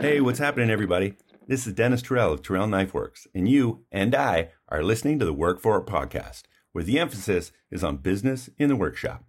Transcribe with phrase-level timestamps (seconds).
[0.00, 1.16] Hey, what's happening, everybody?
[1.46, 5.26] This is Dennis Terrell of Terrell Knife Works, and you and I are listening to
[5.26, 9.26] the Work For It podcast, where the emphasis is on business in the workshop.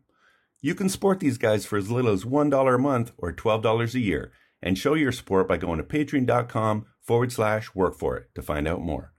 [0.62, 3.99] You can support these guys for as little as $1 a month or $12 a
[3.99, 4.31] year,
[4.62, 8.65] and show your support by going to patreon.com forward slash work for it to find
[8.65, 9.12] out more.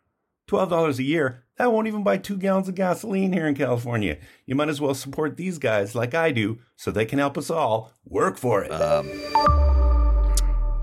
[0.49, 4.17] $12 a year, that won't even buy two gallons of gasoline here in California.
[4.47, 7.51] You might as well support these guys like I do so they can help us
[7.51, 8.71] all work for it.
[8.71, 9.62] Um,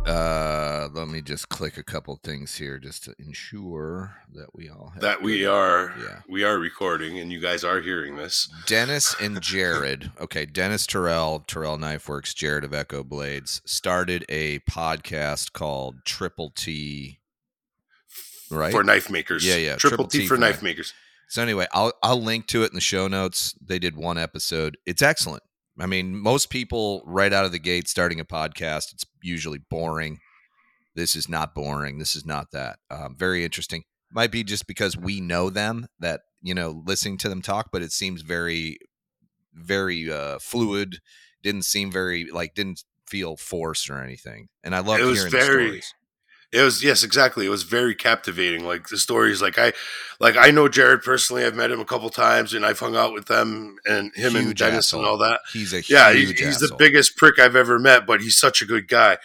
[0.09, 4.89] uh, let me just click a couple things here just to ensure that we all
[4.93, 6.21] have that we are Yeah.
[6.27, 8.49] we are recording and you guys are hearing this.
[8.65, 10.11] Dennis and Jerid.
[10.19, 16.49] Okay, Dennis Terrell, Terrell Knife Works, Jerid of Echo Blades started a podcast called Triple
[16.49, 17.19] T.
[18.51, 18.71] Right.
[18.71, 19.45] For knife makers.
[19.45, 20.63] Yeah, yeah, Triple, triple T, T for for knife knife.
[20.63, 20.93] makers.
[21.27, 23.53] So anyway, I'll I'll link to it in the show notes.
[23.63, 24.77] They did one episode.
[24.87, 25.43] It's excellent.
[25.79, 30.19] I mean, most people right out of the gate starting a podcast, it's usually boring.
[30.95, 31.99] This is not boring.
[31.99, 32.79] This is not that.
[32.91, 33.83] Um, very interesting.
[34.11, 37.81] Might be just because we know them that you know listening to them talk, but
[37.81, 38.79] it seems very,
[39.53, 40.97] very uh, fluid.
[41.43, 44.49] Didn't seem very like didn't feel forced or anything.
[44.63, 45.93] And I love It was hearing very- the stories.
[46.51, 47.45] It was yes, exactly.
[47.45, 48.65] It was very captivating.
[48.65, 49.71] Like the stories, like I,
[50.19, 51.45] like I know Jerid personally.
[51.45, 54.55] I've met him a couple times, and I've hung out with them and him and
[54.55, 55.01] Dennis asshole.
[55.01, 55.41] and all that.
[55.53, 58.63] He's a Yeah, he, huge he's the biggest prick I've ever met, but he's such
[58.63, 59.17] a good guy.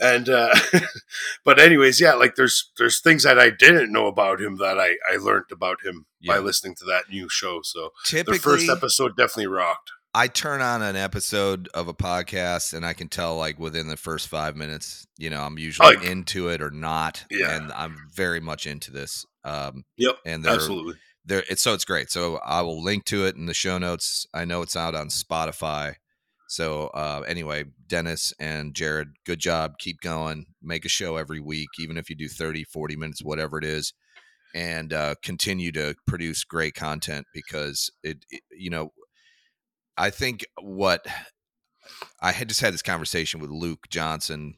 [0.00, 0.52] And uh,
[1.44, 4.96] but anyways, yeah, like there's there's things that I didn't know about him that I
[5.08, 6.32] I learned about him Yeah.
[6.34, 7.60] by listening to that new show.
[7.62, 9.92] So Typically, the first episode definitely rocked.
[10.14, 13.96] I turn on an episode of a podcast and I can tell like within the
[13.96, 17.24] first five minutes, you know, I'm usually into it or not.
[17.30, 17.56] Yeah.
[17.56, 19.24] And I'm very much into this.
[19.44, 20.94] Um Yep, and they're absolutely.
[21.24, 22.10] they're it's so it's great.
[22.10, 24.26] So I will link to it in the show notes.
[24.34, 25.94] I know it's out on Spotify.
[26.46, 29.78] So uh anyway, Dennis and Jerid, good job.
[29.78, 30.44] Keep going.
[30.62, 33.94] Make a show every week, even if you do 30, 40 minutes, whatever it is.
[34.54, 38.92] And uh continue to produce great content because it, it you know,
[39.96, 41.06] I think what
[42.20, 44.54] I had just had this conversation with Luke Johnson.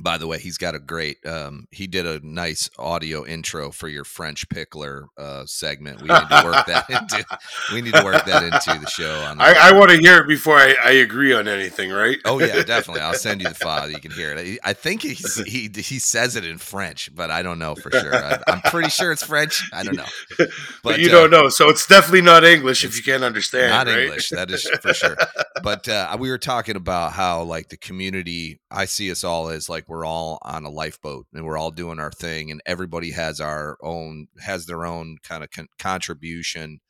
[0.00, 1.24] By the way, he's got a great.
[1.26, 6.02] Um, he did a nice audio intro for your French pickler uh, segment.
[6.02, 7.24] We need to work that into.
[7.72, 9.20] We need to work that into the show.
[9.22, 12.18] On I, I want to hear it before I, I agree on anything, right?
[12.24, 13.02] Oh yeah, definitely.
[13.02, 13.90] I'll send you the file.
[13.90, 14.58] You can hear it.
[14.64, 18.14] I think he's, he he says it in French, but I don't know for sure.
[18.14, 19.62] I, I'm pretty sure it's French.
[19.72, 20.06] I don't know,
[20.82, 23.70] but, you uh, don't know, so it's definitely not English if you can't understand.
[23.70, 24.04] not right?
[24.04, 24.30] English.
[24.30, 25.16] That is for sure.
[25.62, 28.60] But uh, we were talking about how like the community.
[28.70, 31.98] I see us all as like we're all on a lifeboat and we're all doing
[31.98, 36.80] our thing, and everybody has our own has their own kind of con- contribution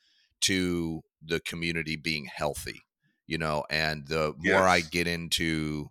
[0.43, 2.83] to the community being healthy.
[3.27, 5.89] You know, and the more I get into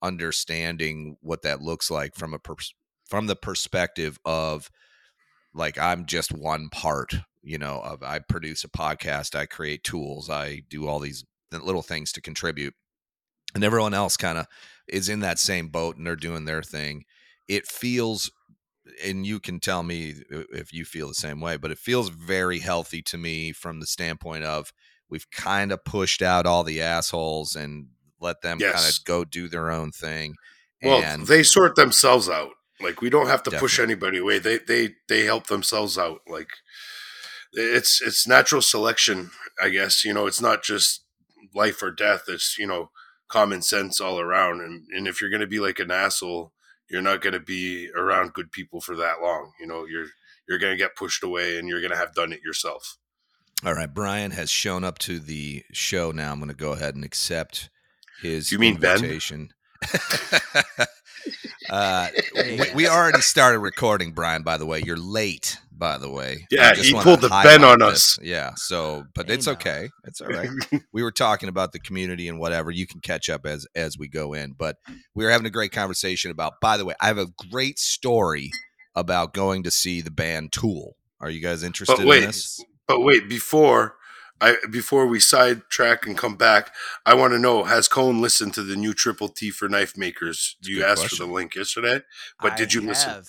[0.00, 2.74] understanding what that looks like from a pers-
[3.08, 4.70] from the perspective of
[5.54, 10.30] like I'm just one part, you know, of I produce a podcast, I create tools,
[10.30, 12.74] I do all these little things to contribute.
[13.54, 14.46] And everyone else kind of
[14.88, 17.04] is in that same boat and they're doing their thing.
[17.46, 18.30] It feels
[19.04, 22.58] and you can tell me if you feel the same way, but it feels very
[22.58, 24.72] healthy to me from the standpoint of
[25.10, 27.88] we've kind of pushed out all the assholes and
[28.20, 30.34] let them kind of go do their own thing.
[30.82, 32.50] Well, and they sort themselves out.
[32.80, 34.38] Like we don't have to push anybody away.
[34.38, 36.20] They they they help themselves out.
[36.28, 36.48] Like
[37.52, 40.04] it's it's natural selection, I guess.
[40.04, 41.04] You know, it's not just
[41.54, 42.24] life or death.
[42.28, 42.90] It's you know
[43.28, 44.60] common sense all around.
[44.60, 46.52] And and if you're gonna be like an asshole,
[46.90, 49.52] you're not gonna be around good people for that long.
[49.60, 50.06] You know, you're
[50.48, 52.98] you're gonna get pushed away, and you're gonna have done it yourself.
[53.64, 56.30] All right, Bryan has shown up to the show now.
[56.30, 57.70] I'm going to go ahead and accept
[58.22, 58.96] his You mean Ben?
[58.96, 59.52] invitation.
[61.70, 62.06] uh,
[62.36, 64.44] we, we already started recording, Bryan.
[64.44, 65.58] By the way, you're late.
[65.78, 68.18] By the way, Yeah, he pulled the Ben highlight on this.
[68.18, 68.18] us.
[68.20, 69.52] Yeah, so but Hey, it's now.
[69.52, 69.90] okay.
[70.04, 70.50] It's all right.
[70.92, 72.70] we were talking about the community and whatever.
[72.70, 74.76] You can catch up as as we go in, but
[75.14, 76.54] we were having a great conversation about.
[76.60, 78.50] By the way, I have a great story
[78.96, 80.96] about going to see the band Tool.
[81.20, 82.64] Are you guys interested but wait, in this?
[82.86, 83.96] But wait, before
[84.40, 86.72] I before we sidetrack and come back,
[87.06, 90.56] I want to know: Has Kohn listened to the new Triple T for knife makers?
[90.64, 92.02] a You good asked for the link yesterday,
[92.40, 93.22] but did you I listen?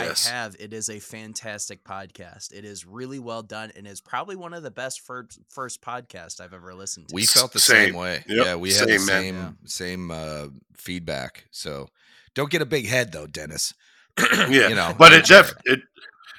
[0.00, 0.06] Have.
[0.08, 0.26] Yes.
[0.28, 0.56] I have.
[0.58, 2.52] It is a fantastic podcast.
[2.52, 6.40] It is really well done and is probably one of the best first first podcasts
[6.40, 7.14] I've ever listened to.
[7.14, 7.88] We felt the same.
[7.88, 8.24] same, way.
[8.28, 9.22] Yep, Yeah, we had the same, man.
[9.22, 9.50] same Yeah.
[9.66, 10.46] same uh,
[10.76, 11.46] feedback.
[11.50, 11.88] So
[12.34, 13.74] don't get a big head though, Dennis.
[14.48, 15.80] Yeah, you know, but it def it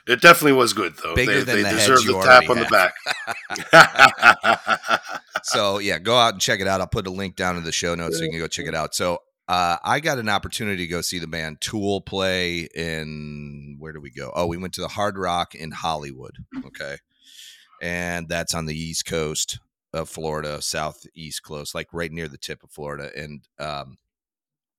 [0.08, 1.14] it definitely was good though.
[1.16, 2.94] Bigger they than they the deserve heads you the tap already on the back.
[5.44, 6.82] So yeah, go out and check it out.
[6.82, 8.76] I'll put a link down in the show notes so you can go check it
[8.76, 8.96] out.
[8.96, 13.94] So uh, I got an opportunity to go see the band Tool play in where
[13.94, 14.32] do we go?
[14.36, 16.38] Oh, we went to the Hard Rock in Hollywood.
[16.66, 16.98] Okay,
[17.82, 19.60] and that's on the East Coast
[19.94, 23.98] of Florida, southeast coast, like right near the tip of Florida, and um,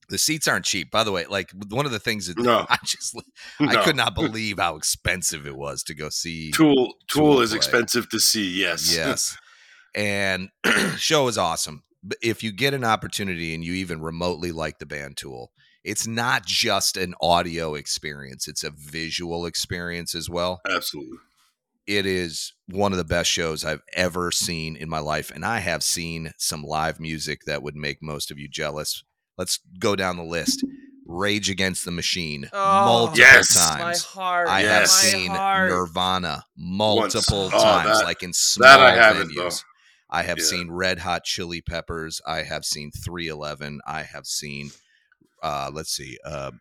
[0.09, 0.91] the seats aren't cheap.
[0.91, 2.67] By the way, like one of the things that No.
[2.69, 3.17] I just
[3.61, 6.75] I could not believe how expensive it was to go see Tool
[7.09, 7.57] Tool Tool is play.
[7.57, 8.61] expensive to see.
[8.61, 8.95] Yes.
[8.95, 9.37] Yes.
[9.95, 10.51] and
[10.97, 11.83] show is awesome.
[12.03, 15.51] But if you get an opportunity and you even remotely like the band Tool,
[15.85, 20.61] it's not just an audio experience, it's a visual experience as well.
[20.69, 21.19] Absolutely.
[21.87, 25.31] It is one of the best shows I've ever seen in my life.
[25.31, 29.03] And I have seen some live music that would make most of you jealous.
[29.39, 30.65] Let's go down the list.
[31.07, 33.57] Rage Against the Machine, Oh, multiple Yes.
[33.57, 34.03] My times.
[34.03, 34.49] heart.
[34.49, 35.03] I Yes.
[35.03, 35.71] have my seen heart.
[35.71, 39.47] Nirvana multiple Oh, times, that- like in small That I haven't though.
[39.47, 39.65] venues.
[40.11, 40.45] I have Yeah.
[40.45, 42.21] seen Red Hot Chili Peppers.
[42.27, 43.81] I have seen 311.
[43.87, 44.71] I have seen,
[45.43, 46.53] uh, let's see, uh,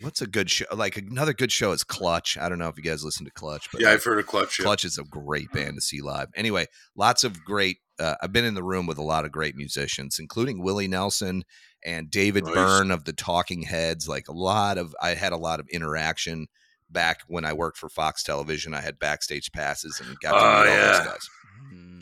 [0.00, 0.64] what's a good show?
[0.72, 2.38] Like another good show is Clutch.
[2.38, 4.58] I don't know if you guys listen to Clutch, but Yeah, I've heard of Clutch.
[4.58, 4.64] Yeah.
[4.64, 6.28] Clutch is a great band to see live.
[6.36, 7.78] Anyway, lots of great.
[7.98, 11.42] Uh, I've been in the room with a lot of great musicians, including Willie Nelson
[11.84, 12.54] and David Nice.
[12.54, 14.06] Byrne of the Talking Heads.
[14.08, 16.46] Like a lot of, I had a lot of interaction
[16.88, 18.72] back when I worked for Fox Television.
[18.74, 21.04] I had backstage passes and got to Oh, meet all those yeah.
[21.06, 21.28] guys.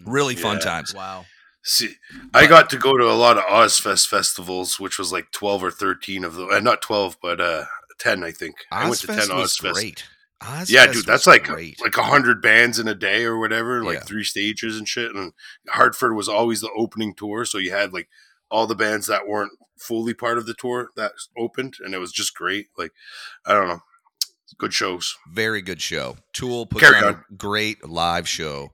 [0.07, 0.65] Really fun Yeah.
[0.65, 0.95] times.
[0.95, 1.27] Wow.
[1.63, 1.95] See,
[2.33, 5.71] I got to go to a lot of Ozzfest festivals, which was like twelve or
[5.73, 6.49] thirteen of them.
[6.51, 7.65] Uh, not twelve, but uh,
[7.99, 8.55] ten, I think.
[8.71, 9.73] I went to ten Ozzfest was Ozzfest.
[9.73, 10.05] great.
[10.43, 11.81] Ozzfest Yeah, dude, that's like great.
[11.81, 14.05] like a hundred bands in a day or whatever, like Yeah.
[14.05, 15.13] three stages and shit.
[15.15, 15.33] And
[15.69, 18.09] Hartford was always the opening tour, so you had like
[18.51, 22.13] all the bands that weren't fully part of the tour that opened, and it was
[22.13, 22.67] just great.
[22.79, 22.93] Like,
[23.45, 23.81] I don't know,
[24.59, 25.17] good shows.
[25.33, 26.17] very good show.
[26.33, 27.25] Tool puts Carry on on.
[27.31, 28.73] a great live show.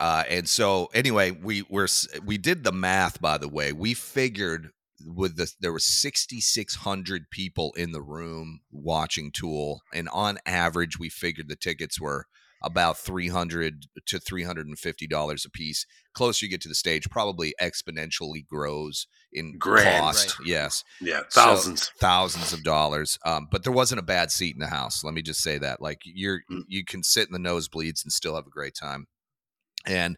[0.00, 1.86] Uh, and so anyway, we were
[2.24, 3.72] we did the math by the way.
[3.72, 4.70] We figured
[5.06, 11.08] with the there were 6600 people in the room watching Tool and on average we
[11.08, 12.26] figured the tickets were
[12.62, 15.86] about 300 to 350 dollars a piece.
[16.12, 20.00] Closer you get to the stage, probably exponentially grows in Grand.
[20.02, 20.36] cost.
[20.44, 21.90] Yes Yeah, So- thousands.
[21.98, 23.18] thousands of dollars.
[23.24, 25.02] Um, but there wasn't a bad seat in the house.
[25.02, 25.80] Let me just say that.
[25.80, 26.64] Like you're Mm.
[26.68, 29.06] you can sit in the nosebleeds and still have a great time.
[29.86, 30.16] And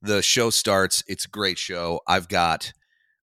[0.00, 1.04] the show starts.
[1.06, 2.00] It's a great show.
[2.06, 2.72] I've got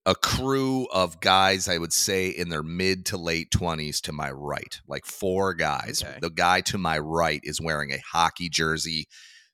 [0.06, 4.31] a crew of guys, I would say in their mid to late twenties to my
[4.31, 6.01] right, like four guys.
[6.03, 6.18] Okay.
[6.21, 9.07] The guy to my right is wearing a hockey jersey.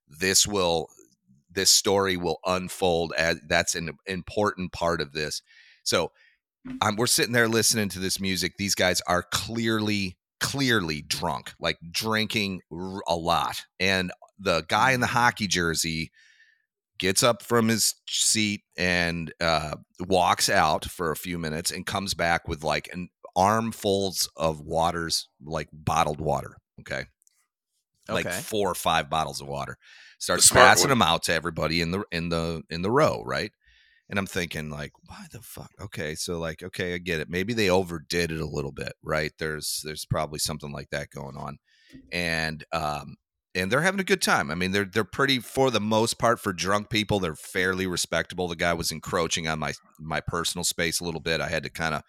[0.08, 0.88] This will
[1.52, 5.42] this story will unfold as that's an important part of this.
[5.84, 6.12] So
[6.82, 8.54] um, we're sitting there listening to this music.
[8.58, 13.64] These guys are clearly, clearly drunk, like drinking r- a lot.
[13.80, 16.12] And the guy in the hockey jersey
[16.98, 22.14] gets up from his seat and uh, walks out for a few minutes and comes
[22.14, 26.58] back with like an armfuls of waters, like bottled water.
[26.80, 27.06] Okay.
[28.08, 28.40] Like Okay.
[28.40, 29.78] four or five bottles of water.
[30.20, 33.52] Starts smart passing them out to everybody in the in the in the row, right?
[34.08, 35.72] And I'm thinking, like, why the fuck?
[35.82, 37.28] Okay, so like, okay, I get it.
[37.28, 39.32] Maybe they overdid it a little bit, right?
[39.40, 41.58] There's there's probably something like that going on,
[42.12, 43.16] and um,
[43.56, 44.52] and they're having a good time.
[44.52, 47.20] I mean, they're they're pretty for the most part for drunk people.
[47.20, 48.48] They're fairly respectable.
[48.48, 51.42] The guy was encroaching on my my personal space a little bit.
[51.42, 52.04] I had to kind of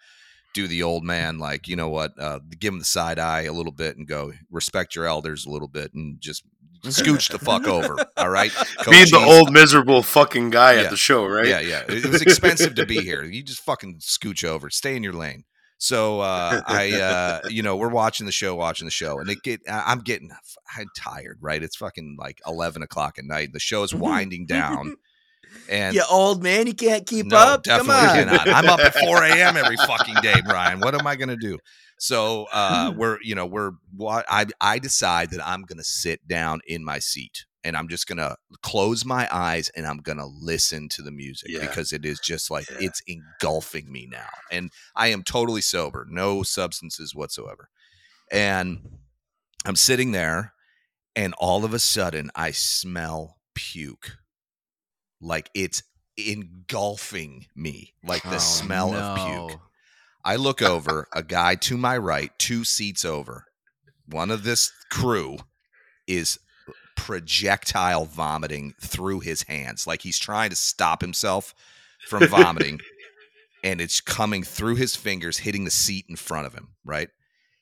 [0.53, 3.53] do the old man, like, you know what, uh, give him the side eye a
[3.53, 6.43] little bit and go respect your elders a little bit and just
[6.83, 7.95] scooch the fuck over.
[8.17, 8.51] All right,
[8.89, 9.33] Being the Coaches.
[9.37, 10.81] old miserable fucking guy Yeah.
[10.83, 11.47] at the show, right?
[11.47, 11.83] Yeah, yeah.
[11.87, 13.23] It, it was expensive to be here.
[13.23, 15.43] You just fucking scooch over, stay in your lane.
[15.77, 19.41] So uh, I, uh, you know, we're watching the show, watching the show, and it
[19.43, 19.61] get.
[19.69, 20.31] I'm getting,
[20.75, 21.37] I'm tired.
[21.41, 21.61] Right?
[21.61, 23.53] It's fucking like eleven o'clock at night.
[23.53, 24.95] The show is winding down,
[25.69, 27.63] and you old man, you can't keep no, up.
[27.63, 28.39] Come definitely on.
[28.39, 28.49] cannot.
[28.49, 29.57] I'm up at 4 a.m.
[29.57, 30.79] every fucking day, Bryan.
[30.79, 31.57] What am I gonna do?
[31.99, 36.61] So uh, we're, you know, we're what I I decide that I'm gonna sit down
[36.67, 41.01] in my seat and I'm just gonna close my eyes and I'm gonna listen to
[41.01, 41.61] the music Yeah.
[41.61, 42.77] because it is just like Yeah.
[42.81, 47.69] it's engulfing me now, and I am totally sober, no substances whatsoever,
[48.31, 48.99] and
[49.65, 50.53] I'm sitting there,
[51.15, 54.17] and all of a sudden I smell puke
[55.19, 55.81] like it's
[56.15, 59.59] engulfing me like the Oh, smell of puke
[60.23, 63.45] i look over a guy to my right two seats over
[64.07, 65.37] one of this crew
[66.07, 66.39] is
[66.97, 71.53] projectile vomiting through his hands like he's trying to stop himself
[72.07, 72.79] from vomiting
[73.63, 77.09] and it's coming through his fingers hitting the seat in front of him right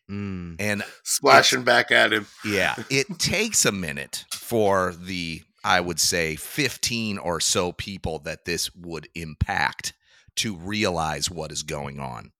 [0.09, 0.57] Mm.
[0.59, 2.27] and Splashing back at him.
[2.45, 8.45] yeah, it takes a minute for the I would say 15 or so people that
[8.45, 9.93] this would impact
[10.35, 12.33] to realize what is going on.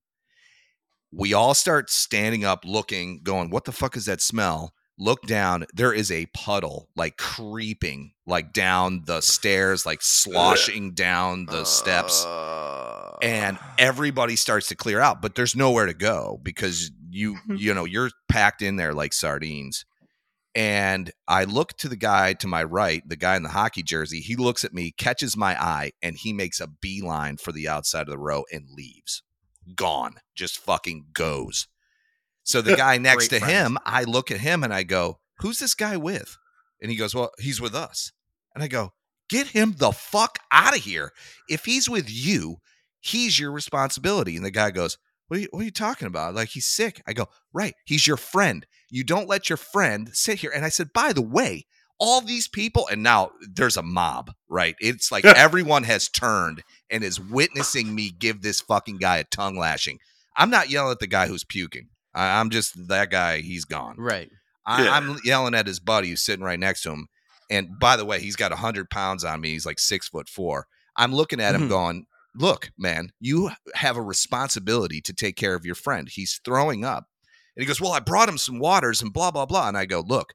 [1.12, 5.66] We all start standing up, looking, going, "What the fuck is that smell?" Look down.
[5.74, 12.24] There is a puddle, like creeping, like down the stairs, like sloshing down the steps
[12.26, 17.74] Uh, and everybody starts to clear out but there's nowhere to go because you you
[17.74, 19.86] know you're packed in there like sardines
[20.54, 24.20] and i look to the guy to my right the guy in the hockey jersey
[24.20, 28.02] he looks at me catches my eye and he makes a beeline for the outside
[28.02, 29.24] of the row and leaves.
[29.76, 30.16] Gone.
[30.36, 31.68] Just fucking goes
[32.46, 35.60] so the guy next to Great him i look at him and i go who's
[35.60, 36.38] this guy with
[36.82, 38.14] and he goes well he's with us
[38.54, 38.94] and i go
[39.30, 41.12] get him the fuck out of here
[41.50, 42.60] if he's with you
[43.06, 44.36] he's your responsibility.
[44.36, 44.98] And the guy goes,
[45.28, 46.36] what are, you, what are you talking about?
[46.36, 47.02] Like, he's sick.
[47.08, 47.74] I go, right.
[47.86, 48.66] He's your friend.
[48.90, 50.52] You don't let your friend sit here.
[50.54, 51.66] And I said, by the way,
[52.00, 54.76] all these people, and now there's a mob, right?
[54.80, 59.58] It's like everyone has turned and is witnessing me give this fucking guy a tongue
[59.58, 60.00] lashing.
[60.36, 61.90] I'm not yelling at the guy who's puking.
[62.16, 63.42] I, I'm just that guy.
[63.42, 63.96] He's gone.
[63.98, 64.30] right.
[64.66, 64.92] I, Yeah.
[64.96, 67.08] I'm yelling at his buddy who's sitting right next to him.
[67.52, 69.50] And by the way, he's got 100 pounds on me.
[69.52, 70.66] He's like six foot four.
[70.96, 71.70] I'm looking at him Mhm.
[71.70, 72.06] going,
[72.38, 76.10] Look, man, you have a responsibility to take care of your friend.
[76.10, 77.06] He's throwing up.
[77.56, 79.68] And he goes, Well, I brought him some waters and blah, blah, blah.
[79.68, 80.34] And I go, Look,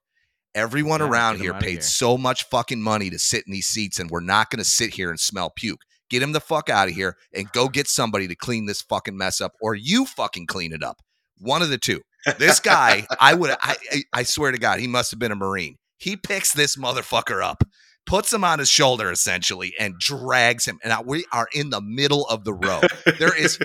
[0.54, 3.98] everyone Yeah, around here paid here." so much fucking money to sit in these seats,
[3.98, 5.82] and we're not going to sit here and smell puke.
[6.08, 9.16] Get him the fuck out of here and go get somebody to clean this fucking
[9.16, 11.00] mess up, or you fucking clean it up.
[11.40, 12.00] One of the two.
[12.38, 13.76] This guy, I would, I,
[14.12, 15.76] I- swear to God, he must have been a Marine.
[15.98, 17.64] He picks this motherfucker up,
[18.06, 20.78] puts him on his shoulder essentially, and drags him.
[20.84, 22.80] And we are in the middle of the row.
[23.18, 23.58] There is,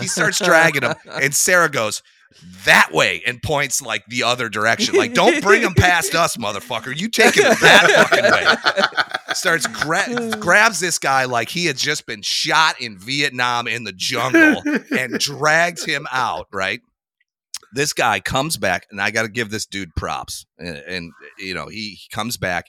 [0.00, 2.02] he starts dragging him, and Sarah goes
[2.64, 4.94] that way and points like the other direction.
[4.96, 6.96] Like, don't bring him past us, motherfucker.
[6.96, 12.06] You take him that fucking way starts gra- grabs this guy like he had just
[12.06, 14.62] been shot in Vietnam in the jungle
[14.96, 16.80] and drags him out, right?
[17.72, 20.44] This guy comes back, and I got to give this dude props.
[20.58, 22.66] And, and, you know, he, he comes back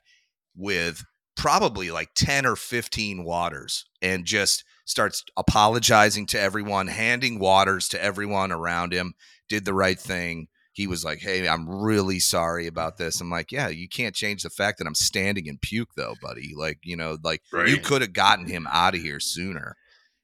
[0.56, 1.04] with
[1.36, 8.04] probably like 10 or 15 waters and just starts apologizing to everyone, handing waters to
[8.04, 9.14] everyone around him,
[9.50, 10.48] did the right thing.
[10.74, 13.20] He was like, Hey, I'm really sorry about this.
[13.20, 16.54] I'm like, Yeah, you can't change the fact that I'm standing in puke, though, buddy.
[16.56, 19.76] Like, you know, like you could have gotten him out of here sooner.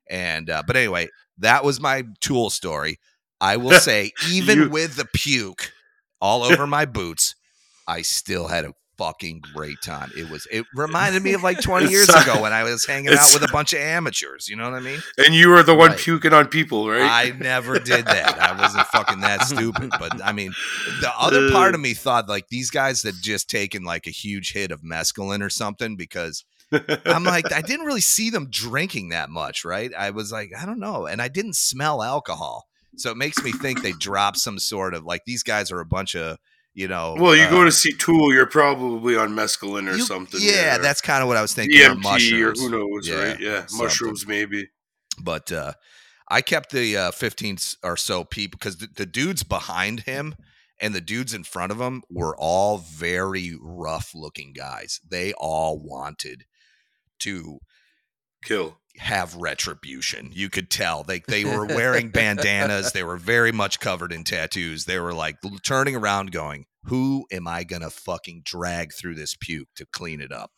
[0.09, 2.99] And, uh, but anyway, that was my tool story.
[3.41, 5.71] I will say, even You- with the puke
[6.21, 7.35] all over my boots,
[7.87, 10.09] I still had a fucking great time.
[10.17, 13.09] It was, it reminded me of like 20 It's years ago when I was hanging
[13.13, 14.47] out with a bunch of amateurs.
[14.49, 14.99] You know what I mean?
[15.23, 15.99] and you were the one Right.
[15.99, 17.03] puking on people, right?
[17.03, 18.39] I never did that.
[18.39, 19.91] I wasn't fucking that stupid.
[19.99, 20.51] But I mean,
[21.01, 24.53] the other part of me thought like these guys had just taken like a huge
[24.53, 26.43] hit of mescaline or something because
[27.05, 29.91] I'm like, I didn't really see them drinking that much, right?
[29.95, 31.05] I was like, I don't know.
[31.05, 32.66] And I didn't smell alcohol.
[32.97, 35.85] So it makes me think they dropped some sort of like these guys are a
[35.85, 36.37] bunch of,
[36.73, 37.15] you know.
[37.19, 40.39] well, you uh, go to see Tool, you're probably on mescaline or you- something.
[40.43, 41.79] Yeah, or that's kind of what I was thinking.
[41.81, 43.39] or or who knows, Yeah, right?
[43.39, 43.85] Yeah, something.
[43.85, 44.69] mushrooms maybe.
[45.21, 45.73] but uh
[46.29, 50.35] I kept the uh 15 s- or so people because the, the dudes behind him
[50.79, 54.99] and the dudes in front of him were all very rough looking guys.
[55.09, 56.45] They all wanted
[57.19, 57.59] to
[58.43, 58.77] Kill.
[58.97, 60.29] Have retribution.
[60.33, 61.03] You could tell.
[61.03, 62.91] They they were wearing bandanas.
[62.91, 64.85] They were very much covered in tattoos.
[64.85, 69.35] They were like turning around going, "Who am I going to fucking drag through this
[69.39, 70.51] puke to clean it up?"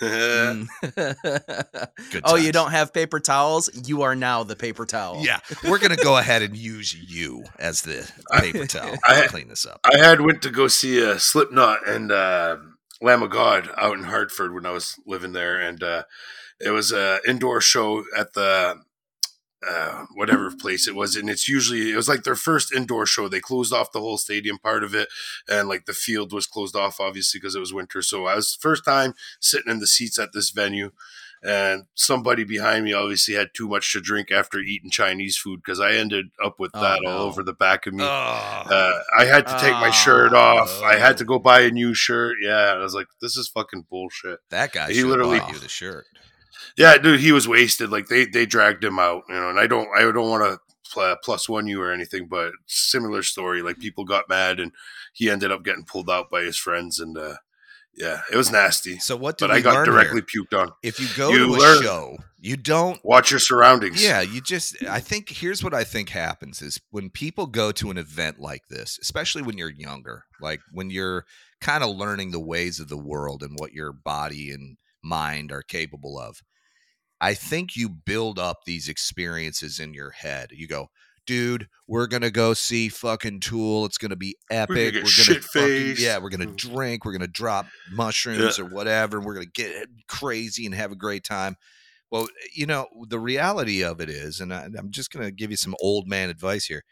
[0.00, 0.68] Mm.
[2.12, 3.70] Good oh, you don't have paper towels?
[3.86, 5.22] You are now the paper towel.
[5.24, 9.28] Yeah, we're going to go ahead and use you as the paper towel I- to
[9.28, 9.80] clean this up.
[9.84, 12.56] I had went to go see uh, Slipknot and uh,
[13.00, 16.02] Lamb of God out in Hartford when I was living there, and uh,
[16.60, 18.80] it was a indoor show at the
[19.66, 23.28] uh, whatever place it was, and it's usually it was like their first indoor show.
[23.28, 25.08] They closed off the whole stadium part of it,
[25.48, 28.02] and like the field was closed off obviously because it was winter.
[28.02, 30.90] So I was first time sitting in the seats at this venue.
[31.42, 35.78] And somebody behind me obviously had too much to drink after eating Chinese food because
[35.78, 37.10] I ended up with Oh, that no.
[37.10, 38.02] all over the back of me.
[38.02, 40.38] Oh, Uh, I had to take my shirt Oh.
[40.38, 40.82] off.
[40.82, 42.36] I had to go buy a new shirt.
[42.42, 44.40] Yeah, I was like, this is fucking bullshit.
[44.50, 46.06] that guy he literally- literally bought you the shirt.
[46.76, 47.90] Yeah, dude, he was wasted.
[47.90, 49.50] Like they they dragged him out, you know.
[49.50, 50.58] And I don't I don't want to
[51.22, 53.62] plus one you or anything, but similar story.
[53.62, 54.72] Like people got mad, and
[55.12, 57.34] he ended up getting pulled out by his friends, and uh,
[57.94, 58.98] yeah, it was nasty.
[58.98, 60.44] So what did But I got learn directly here?
[60.44, 60.72] puked on.
[60.82, 63.00] If you go You to a show, you don't.
[63.04, 64.02] Watch your surroundings.
[64.02, 64.76] Yeah, you just.
[64.84, 68.68] I think here's what I think happens is when people go to an event like
[68.68, 71.24] this, especially when you're younger, like when you're
[71.60, 75.62] kind of learning the ways of the world and what your body and mind are
[75.62, 76.42] capable of.
[77.20, 80.50] I think you build up these experiences in your head.
[80.52, 80.90] You go,
[81.26, 83.84] dude, we're gonna go see fucking Tool.
[83.86, 84.94] It's gonna be epic.
[84.94, 86.56] get We're gonna fucking, yeah, we're gonna Mm.
[86.56, 87.04] drink.
[87.04, 89.20] We're gonna drop mushrooms or whatever.
[89.20, 91.56] We're gonna get crazy and have a great time.
[92.10, 95.56] Well, you know, the reality of it is, and I, I'm just gonna give you
[95.56, 96.84] some old man advice here.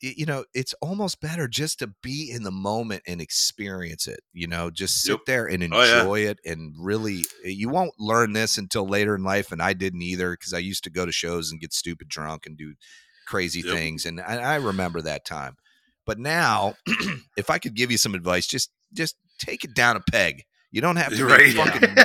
[0.00, 4.20] You know, it's almost better just to be in the moment and experience it.
[4.32, 5.20] You know, just sit Yep.
[5.26, 6.00] there and Oh, yeah.
[6.00, 9.50] enjoy it, and really, eh, you won't learn this until later in life.
[9.50, 12.46] And I didn't either because I used to go to shows and get stupid drunk
[12.46, 12.74] and do
[13.26, 13.74] crazy Yep.
[13.74, 15.56] things, and I, I remember that time.
[16.06, 16.74] But now,
[17.36, 20.44] if I could give you some advice, just just take it down a peg.
[20.70, 21.46] You don't have to Right.
[21.46, 21.96] be fucking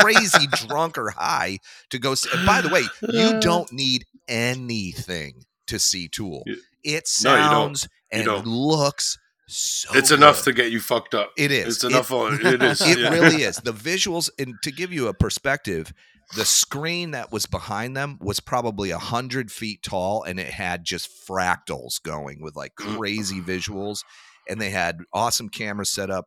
[0.00, 1.58] crazy drunk or high
[1.90, 2.14] to go.
[2.14, 2.28] See.
[2.44, 3.38] By the way, you uh.
[3.40, 6.44] don't need anything to see Tool.
[6.86, 8.46] It No, sounds You and don't.
[8.46, 9.90] looks so.
[9.94, 11.32] it's enough to get you fucked up.
[11.36, 11.76] It is.
[11.76, 12.10] It's It- enough.
[12.12, 12.80] on it is.
[12.80, 13.08] it yeah.
[13.10, 13.56] really is.
[13.58, 15.92] The visuals, and to give you a perspective,
[16.34, 20.84] the screen that was behind them was probably a hundred feet tall, and it had
[20.84, 22.96] just fractals going with like Mm.
[22.96, 24.00] crazy visuals,
[24.48, 26.26] and they had awesome cameras set up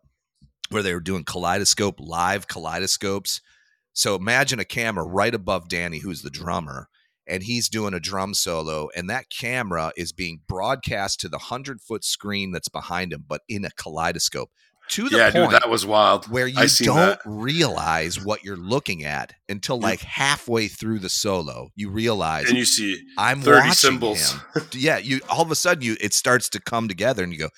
[0.69, 3.41] where they were doing kaleidoscope live kaleidoscopes.
[3.93, 6.87] So imagine a camera right above Danny, who's the drummer,
[7.29, 11.81] and he's doing a drum solo, and that camera is being broadcast to the hundred
[11.81, 14.49] foot screen that's behind him, but in a kaleidoscope.
[14.89, 16.25] To the yeah, point dude, that was wild.
[16.31, 17.19] where you don't that.
[17.23, 21.69] realize what you're looking at until like halfway through the solo.
[21.75, 24.31] You realize And you see I'm 30 watching cymbals.
[24.31, 24.41] him.
[24.73, 27.49] Yeah, you all of a sudden you it starts to come together and you go,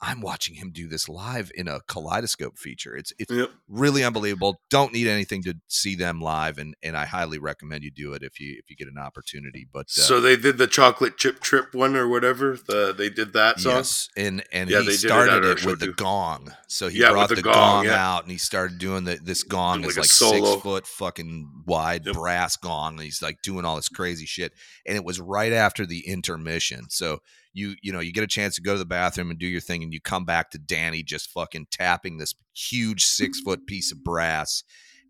[0.00, 2.94] I'm watching him do this live in a kaleidoscope feature.
[2.96, 3.50] It's it's Yep.
[3.66, 4.60] really unbelievable.
[4.68, 8.22] Don't need anything to see them live, and and I highly recommend you do it
[8.22, 9.66] if you if you get an opportunity.
[9.72, 12.56] But uh, So they did the chocolate chip trip one or whatever.
[12.56, 13.72] The they did that song.
[13.76, 15.94] Yes, and and Yeah, he it started it, show with the too.
[15.94, 16.52] gong.
[16.68, 18.16] So he Yeah, brought the the, gong, gong, yeah.
[18.16, 20.52] out, and he started doing the this gong Doing is like like solo.
[20.52, 22.14] six foot fucking wide Yep.
[22.14, 22.94] brass gong.
[22.96, 24.52] And he's like doing all this crazy shit,
[24.84, 26.90] and it was right after the intermission.
[26.90, 27.20] So
[27.56, 29.60] you you know you get a chance to go to the bathroom and do your
[29.60, 33.90] thing, and you come back to Danny just fucking tapping this huge six foot piece
[33.90, 34.62] of brass.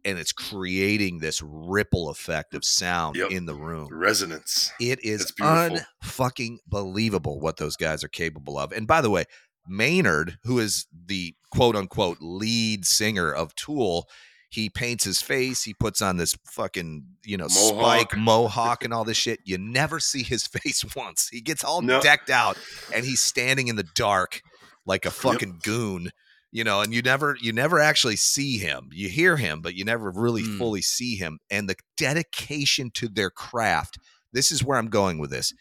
[0.05, 3.33] And it's creating this ripple effect of sound Yep.
[3.33, 3.89] in the room.
[3.91, 4.71] Resonance.
[4.79, 8.71] It is unfucking believable what those guys are capable of.
[8.71, 9.25] And by the way,
[9.67, 14.09] Maynard, who is the quote unquote lead singer of Tool,
[14.49, 15.65] he paints his face.
[15.65, 18.01] He puts on this fucking, you know, Mohawk.
[18.13, 19.41] spike mohawk and all this shit.
[19.45, 21.29] You never see his face once.
[21.29, 22.01] He gets all No.
[22.01, 22.57] decked out
[22.95, 24.41] and he's standing in the dark
[24.87, 26.11] like a fucking goon,
[26.53, 28.89] you know, and you never you never actually see him.
[28.93, 30.59] You hear him, but you never really Hmm.
[30.59, 31.39] fully see him.
[31.51, 33.99] And the dedication to their craft.
[34.33, 35.53] This is where I'm going with this.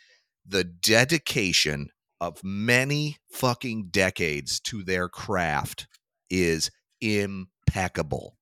[0.47, 1.89] The dedication
[2.21, 5.87] of many fucking decades to their craft
[6.29, 6.69] is
[7.01, 8.37] impeccable.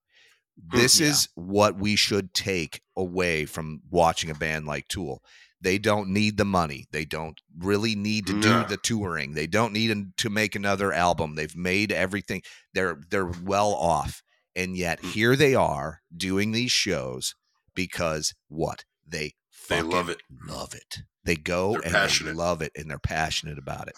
[0.70, 1.08] Hmm, This Yeah.
[1.08, 5.24] is what we should take away from watching a band like Tool.
[5.62, 6.88] They don't need the money.
[6.92, 8.42] They don't really need to No.
[8.64, 9.34] do the touring.
[9.34, 11.36] They don't need to make another album.
[11.36, 12.42] They've made everything.
[12.74, 14.22] They're they're well off.
[14.56, 15.12] And yet Mm.
[15.12, 17.34] here they are doing these shows
[17.74, 18.84] because what?
[19.08, 19.36] They
[19.70, 20.22] They love it.
[20.46, 21.00] Love it.
[21.24, 22.32] They go They're and passionate.
[22.32, 23.96] they love it and they're passionate about it.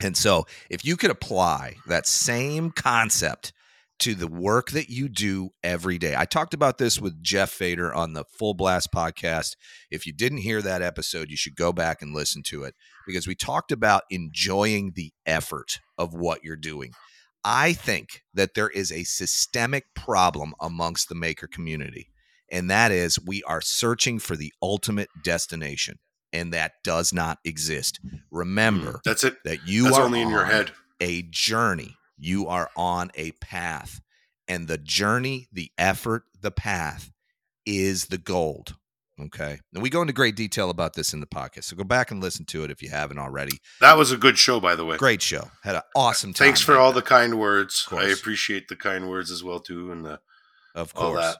[0.00, 3.52] And so, if you could apply that same concept
[4.00, 6.14] to the work that you do every day.
[6.16, 9.56] I talked about this with Geoff Feder on the Full Blast podcast.
[9.90, 12.74] If you didn't hear that episode, you should go back and listen to it
[13.06, 16.92] because we talked about enjoying the effort of what you're doing.
[17.44, 22.10] I think that there is a systemic problem amongst the maker community,
[22.50, 25.98] and that is we are searching for the ultimate destination,
[26.32, 28.00] and that does not exist.
[28.06, 29.36] Mm, Remember That's it.
[29.44, 30.70] that you That's are only in your head.
[31.00, 31.96] a journey.
[32.18, 34.00] You are on a path.
[34.46, 37.12] And the journey, the effort, the path
[37.66, 38.76] is the gold.
[39.20, 39.58] Okay.
[39.74, 41.64] And we go into great detail about this in the podcast.
[41.64, 43.58] So go back and listen to it if you haven't already.
[43.80, 44.96] That was a good show, by the way.
[44.96, 45.50] Great show.
[45.64, 46.46] Had an awesome time.
[46.46, 46.80] Thanks for man.
[46.80, 47.86] all the kind words.
[47.90, 50.20] I appreciate the kind words as well too, and the,
[50.74, 51.36] Of all course.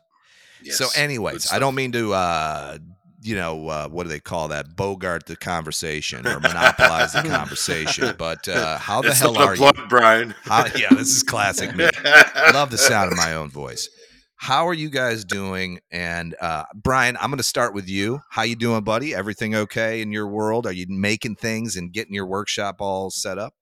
[0.64, 0.72] that.
[0.72, 2.78] So, anyways, I don't mean to, uh,
[3.20, 4.76] you know, uh, what do they call that?
[4.76, 8.14] Bogart the conversation or monopolize the conversation.
[8.18, 10.35] But uh, how the It's hell are a plug, Bryan.
[10.42, 11.88] How, yeah, this is classic me.
[12.52, 13.88] love the sound of my own voice.
[14.37, 15.81] How are you guys doing?
[15.90, 18.20] And uh, Bryan, I'm going to start with you.
[18.31, 19.14] How you doing, buddy?
[19.14, 20.66] Everything okay in your world?
[20.66, 23.54] Are you making things and getting your workshop all set up?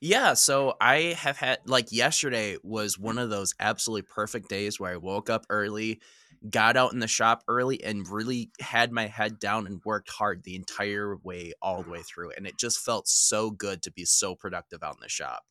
[0.00, 4.92] Yeah, so I have had like yesterday was one of those absolutely perfect days where
[4.92, 6.00] I woke up early,
[6.48, 10.42] got out in the shop early, and really had my head down and worked hard
[10.42, 12.32] the entire way, all the way through.
[12.36, 15.44] And it just felt so good to be so productive out in the shop.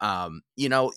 [0.00, 0.92] Um, you know,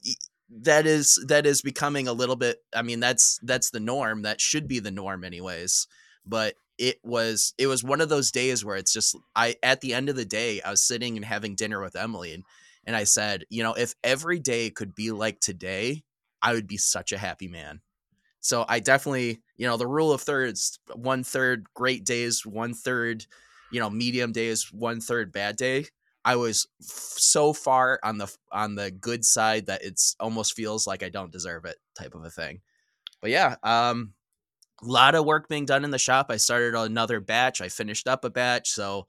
[0.50, 2.60] that is that is becoming a little bit.
[2.74, 4.22] I mean, that's that's the norm.
[4.22, 5.88] That should be the norm, anyways.
[6.26, 9.94] But it was it was one of those days where it's just I at the
[9.94, 12.44] end of the day I was sitting and having dinner with Emily and
[12.86, 16.04] and I said, you know, if every day could be like today,
[16.42, 17.82] I would be such a happy man.
[18.46, 23.26] So I definitely, you know, the rule of thirds, one third great days, one third,
[23.72, 25.88] you know, medium days, one third bad day.
[26.24, 30.88] I was f- so far on the on the good side that it's almost feels
[30.88, 32.62] like I don't deserve it type of a thing.
[33.22, 34.14] But yeah, um
[34.82, 36.28] a lot of work being done in the shop.
[36.30, 37.62] I started another batch.
[37.62, 39.08] I finished up a batch, so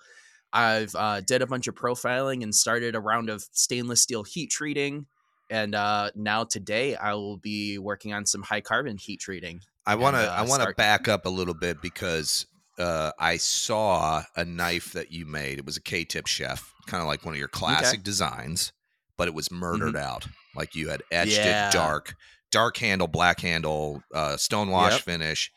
[0.52, 4.50] I've uh, did a bunch of profiling and started a round of stainless steel heat
[4.50, 5.06] treating.
[5.50, 9.60] And uh, now today I will be working on some high carbon heat treating.
[9.86, 12.46] I want to uh, I want to start- back up a little bit because
[12.78, 15.58] uh, I saw a knife that you made.
[15.58, 18.72] It was a K-tip chef, kind of like one of your classic designs,
[19.16, 20.26] but it was murdered out.
[20.56, 21.46] Like you had etched Mm-hmm.
[21.46, 21.68] Yeah.
[21.68, 22.14] it dark,
[22.50, 25.02] dark handle, black handle, uh, stone wash Yep.
[25.02, 25.52] finish,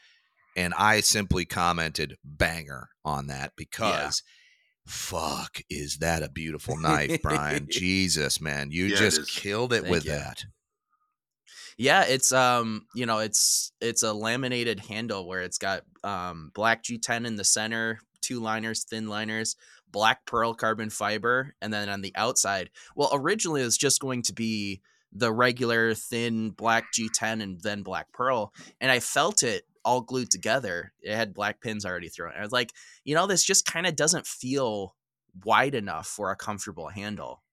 [0.55, 4.21] and I simply commented banger on that because.
[4.89, 7.67] Fuck, is that a beautiful knife, Bryan?
[7.71, 9.29] Jesus, man, you Yeah, just is.
[9.29, 10.11] killed it Thank with you.
[10.11, 10.45] that.
[11.77, 16.83] Yeah, it's um, you know, it's it's a laminated handle where it's got um black
[16.83, 19.55] G10 in the center, two liners, thin liners,
[19.91, 24.23] black pearl carbon fiber, and then on the outside, well, originally it was just going
[24.23, 24.81] to be
[25.13, 30.31] the regular thin black G10 and then black pearl, and I felt it all glued
[30.31, 30.93] together.
[31.01, 32.33] It had black pins already thrown.
[32.37, 34.95] I was like, you know, this just kind of doesn't feel
[35.43, 37.43] wide enough for a comfortable handle.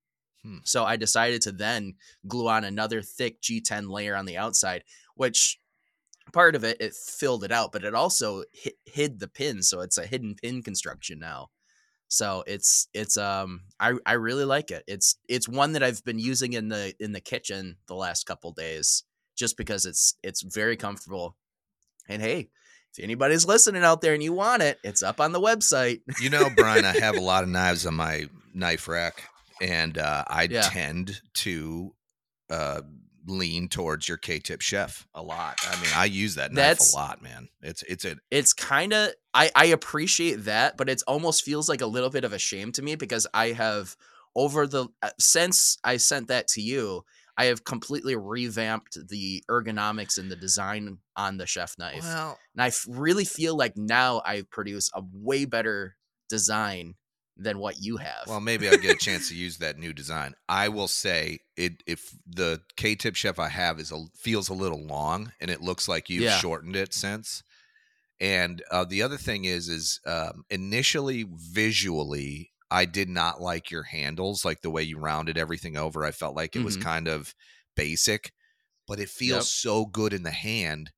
[0.43, 0.59] Hmm.
[0.65, 1.95] So I decided to then
[2.27, 4.85] glue on another thick G10 layer on the outside,
[5.15, 5.59] which
[6.33, 9.81] part of it it filled it out, but it also hid, hid the pin, so
[9.81, 11.49] it's a hidden pin construction now.
[12.09, 14.85] So it's it's um I I really like it.
[14.87, 18.53] It's it's one that I've been using in the in the kitchen the last couple
[18.53, 19.05] days
[19.37, 21.37] just because it's it's very comfortable.
[22.09, 22.49] And hey,
[22.97, 26.01] if anybody's listening out there and you want it, it's up on the website.
[26.21, 29.23] You know, Bryan, I have a lot of knives on my knife rack,
[29.61, 30.63] and uh, I Yeah.
[30.63, 31.95] tend to
[32.49, 32.83] uh,
[33.27, 35.57] lean towards your K-tip chef a lot.
[35.67, 37.49] I mean, I use that knife That's- a lot, man.
[37.61, 41.81] It's it's a it's kind of I I appreciate that, but it almost feels like
[41.81, 43.97] a little bit of a shame to me because I have
[44.37, 47.05] over the uh, since I sent that to you,
[47.37, 52.03] I have completely revamped the ergonomics and the design on the chef knife.
[52.05, 52.39] well.
[52.55, 55.97] and I f- really feel like now I produce a way better
[56.31, 56.95] design
[57.37, 58.27] than what you have.
[58.27, 60.35] Well, maybe I'll get a chance to use that new design.
[60.49, 64.83] I will say it if the K-tip chef I have is a feels a little
[64.87, 66.39] long, and it looks like you've Yeah.
[66.39, 67.43] shortened it since.
[68.19, 73.85] And uh, the other thing is, is um, initially visually, I did not like your
[73.85, 76.05] handles, like the way you rounded everything over.
[76.05, 76.77] I felt like it was Mhm.
[76.77, 77.35] kind of
[77.77, 78.33] basic,
[78.89, 79.51] but it feels Yep.
[79.51, 80.93] so good in the hand.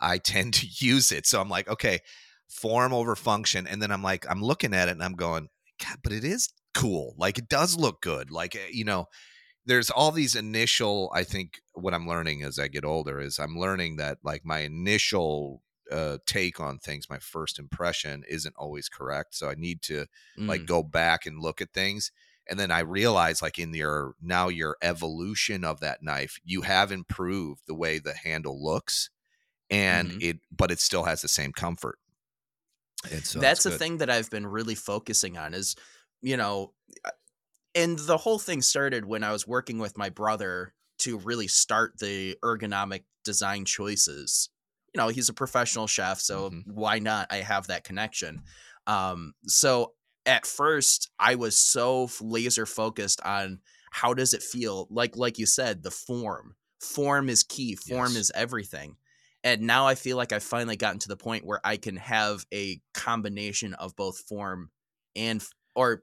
[0.00, 2.00] I tend to use it, so I'm like, okay,
[2.48, 5.48] form over function, and then I'm like, I'm looking at it and I'm going,
[5.82, 7.14] God, but it is cool.
[7.18, 8.30] Like it does look good.
[8.30, 9.06] Like eh, you know,
[9.66, 11.10] there's all these initial.
[11.14, 14.60] I think what I'm learning as I get older is I'm learning that like my
[14.60, 19.34] initial uh, take on things, my first impression isn't always correct.
[19.34, 20.06] So I need to
[20.48, 22.12] like Mm, go back and look at things.
[22.48, 26.92] And then I realize, like in your now your evolution of that knife, you have
[26.92, 29.10] improved the way the handle looks,
[29.70, 30.20] and Mhm.
[30.20, 31.98] it, but it still has the same comfort.
[33.10, 33.72] And so that's the good.
[33.72, 35.76] thing that I've been really focusing on is,
[36.22, 37.10] you know, uh,
[37.74, 41.98] and the whole thing started when I was working with my brother to really start
[41.98, 44.50] the ergonomic design choices.
[44.94, 46.64] You know, he's a professional chef, so Mhm.
[46.64, 47.26] why not?
[47.30, 48.42] I have that connection.
[48.86, 55.16] Um, so at first, I was so laser focused on how does it feel, like
[55.16, 56.56] like you said, the form.
[56.80, 57.74] Form is key.
[57.76, 58.16] Form Yes.
[58.16, 58.96] is everything
[59.42, 62.46] and now I feel like I've finally gotten to the point where I can have
[62.52, 64.70] a combination of both form
[65.14, 66.02] and or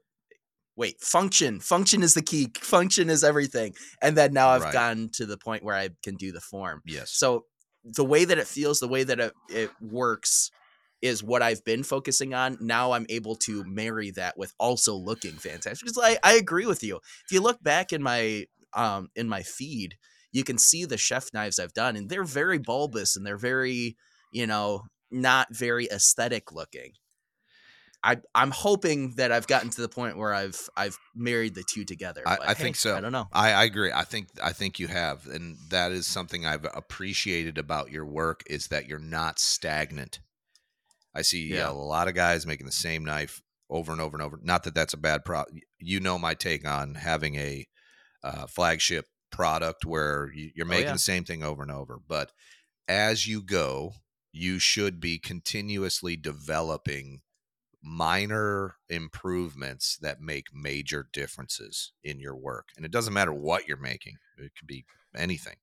[0.76, 1.60] wait function.
[1.60, 2.48] Function is the key.
[2.60, 3.74] Function is everything.
[4.02, 4.70] And then now I've Right.
[4.70, 6.82] gotten to the point where I can do the form.
[6.84, 7.10] Yes.
[7.10, 7.46] So
[7.84, 10.50] the way that it feels, the way that it, it works
[11.00, 12.56] is what I've been focusing on.
[12.60, 15.86] Now I'm able to marry that with also looking fantastic.
[15.86, 17.00] Because I, I agree with you.
[17.26, 19.96] If you look back in my um in my feed,
[20.30, 23.96] you can see the chef knives I've done, and they're very bulbous and they're very,
[24.32, 26.92] you know, not very aesthetic looking.
[28.04, 31.84] I I'm hoping that I've gotten to the point where I've I've married the two
[31.84, 32.22] together.
[32.26, 32.96] I- I think so.
[32.96, 33.28] I don't know.
[33.32, 33.92] I, I agree.
[33.92, 38.42] I think I think you have, and that is something I've appreciated about your work
[38.48, 40.20] is that you're not stagnant.
[41.14, 41.70] I see Yeah.
[41.70, 44.38] a lot of guys making the same knife over and over and over.
[44.42, 45.52] Not that that's a bad product.
[45.78, 47.66] You know my take on having a
[48.24, 50.92] uh, flagship product where you, you're Oh, making yeah.
[50.94, 51.98] the same thing over and over.
[52.06, 52.32] But
[52.88, 53.94] as you go,
[54.32, 57.20] you should be continuously developing
[57.82, 62.68] minor improvements that make major differences in your work.
[62.76, 64.84] And it doesn't matter what you're making, it could be
[65.16, 65.56] anything.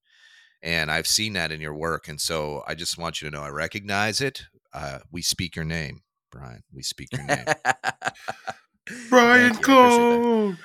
[0.62, 2.08] And I've seen that in your work.
[2.08, 4.44] And so I just want you to know I recognize it.
[4.74, 6.02] Uh, we speak your name,
[6.32, 6.64] Bryan.
[6.74, 7.46] We speak your name.
[9.10, 10.58] Bryan Thank you, I appreciate Kohn.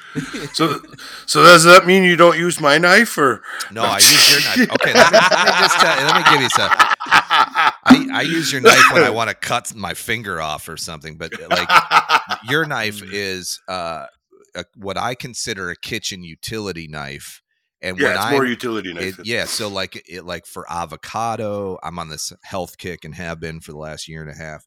[0.54, 0.80] so,
[1.26, 4.72] so does that mean you don't use my knife, or No, I use your knife.
[4.72, 6.70] Okay, let me, let me just tell, let me give you some.
[7.84, 11.16] I, I use your knife when I want to cut my finger off or something,
[11.16, 11.68] but uh, like
[12.48, 13.10] your knife Mm.
[13.12, 14.06] is uh,
[14.54, 17.42] a, what I consider a kitchen utility knife.
[17.82, 19.18] And when yeah, it's I more utility knife.
[19.18, 23.40] it, yeah, so like it like for avocado, I'm on this health kick and have
[23.40, 24.64] been for the last year and a half,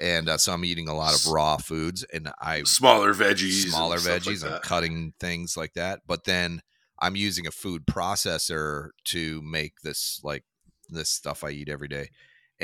[0.00, 3.72] and uh, so I'm eating a lot of raw foods, and I smaller veggies, and
[3.72, 4.50] smaller stuff like veggies.
[4.50, 6.62] I'm cutting things like that, but then
[7.00, 10.44] I'm using a food processor to make this like
[10.88, 12.08] this stuff I eat every day,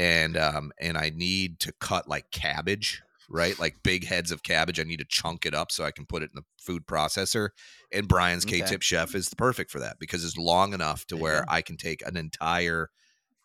[0.01, 3.59] and um and I need to cut like cabbage, right?
[3.59, 4.81] Like big heads of cabbage.
[4.81, 7.51] I need to chunk it up so I can put it in the food processor.
[7.93, 8.61] And Bryan's Okay.
[8.61, 11.45] K-tip chef is perfect for that because it's long enough to where.
[11.49, 12.89] I can take an entire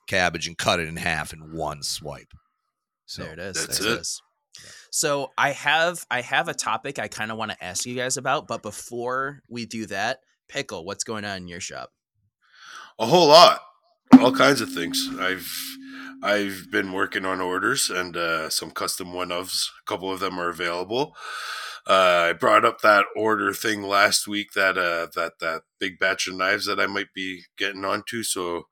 [0.08, 2.34] cabbage and cut it in half in one swipe.
[3.06, 3.68] So there it is.
[3.68, 4.00] that's there it.
[4.00, 4.22] is.
[4.92, 8.16] So I have I have a topic I kind of want to ask you guys
[8.16, 11.90] about, but before we do that, pickle, what's going on in your shop?
[12.98, 13.60] a whole lot,
[14.20, 15.10] all kinds of things.
[15.20, 15.52] I've
[16.24, 19.70] I've been working on orders and uh, some custom one ofs.
[19.82, 21.16] A couple of them are available.
[21.88, 24.54] Uh, I brought up that order thing last week.
[24.54, 28.24] That uh, that that big batch of knives that I might be getting onto.
[28.24, 28.64] So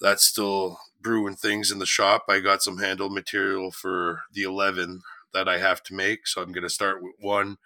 [0.00, 2.24] that's still brewing things in the shop.
[2.28, 5.00] I got some handle material for the eleven
[5.32, 6.26] that I have to make.
[6.26, 7.56] So I'm gonna start with one.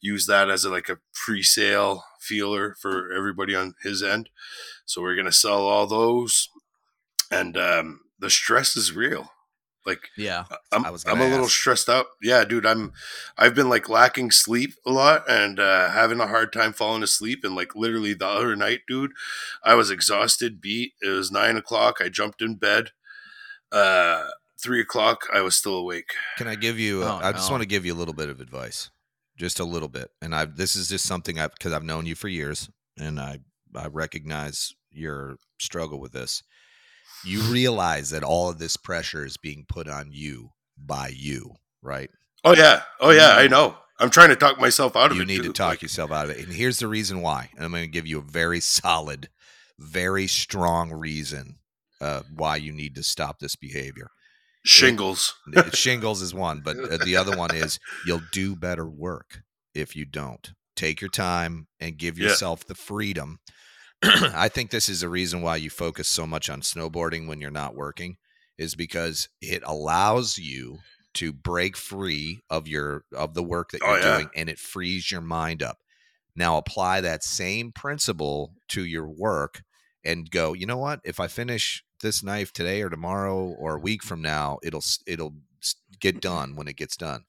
[0.00, 4.28] Use that as a, like a pre-sale feeler for everybody on his end.
[4.84, 6.50] So we're gonna sell all those,
[7.30, 9.30] and um, the stress is real.
[9.84, 10.44] Like Yeah.
[10.72, 12.06] I'm, I was I'm gonna a little stressed out.
[12.20, 12.92] Yeah, dude, I'm,
[13.38, 17.44] I've been like lacking sleep a lot and uh, having a hard time falling asleep.
[17.44, 19.12] And like literally the other night, dude,
[19.64, 20.94] I was exhausted, beat.
[21.00, 21.98] It was nine o'clock.
[22.00, 22.90] I jumped in bed.
[23.70, 24.24] Uh,
[24.60, 26.12] three o'clock, I was still awake.
[26.36, 27.04] Can I give you?
[27.04, 27.54] Oh, I just no.
[27.54, 28.90] want to give you a little bit of advice,
[29.36, 30.10] just a little bit.
[30.20, 33.40] And I this is just something I've because I've known you for years, and I
[33.74, 36.42] I recognize your struggle with this.
[37.26, 42.10] You realize that all of this pressure is being put on you by you, right?
[42.44, 43.76] Oh yeah, oh yeah, I know.
[43.98, 45.28] I'm trying to talk myself out of you it.
[45.30, 46.44] You need to talk Like, yourself out of it.
[46.44, 47.50] And here's the reason why.
[47.56, 49.30] And I'm going to give you a very solid,
[49.78, 51.56] very strong reason
[52.00, 54.10] uh, why you need to stop this behavior.
[54.64, 55.34] shingles.
[55.72, 59.40] Shingles is one, but uh, the other one is you'll do better work
[59.74, 60.52] if you don't.
[60.76, 62.28] Take your time and give Yeah.
[62.28, 63.38] yourself the freedom.
[64.02, 67.50] I think this is a reason why you focus so much on snowboarding when you're
[67.50, 68.16] not working
[68.58, 70.78] is because it allows you
[71.14, 74.16] to break free of your of the work that Oh, you're yeah.
[74.16, 75.78] doing and it frees your mind up.
[76.34, 79.62] Now apply that same principle to your work
[80.04, 81.00] and go, you know what?
[81.04, 85.34] If I finish this knife today or tomorrow or a week from now, it'll it'll
[86.00, 87.24] get done when it gets done.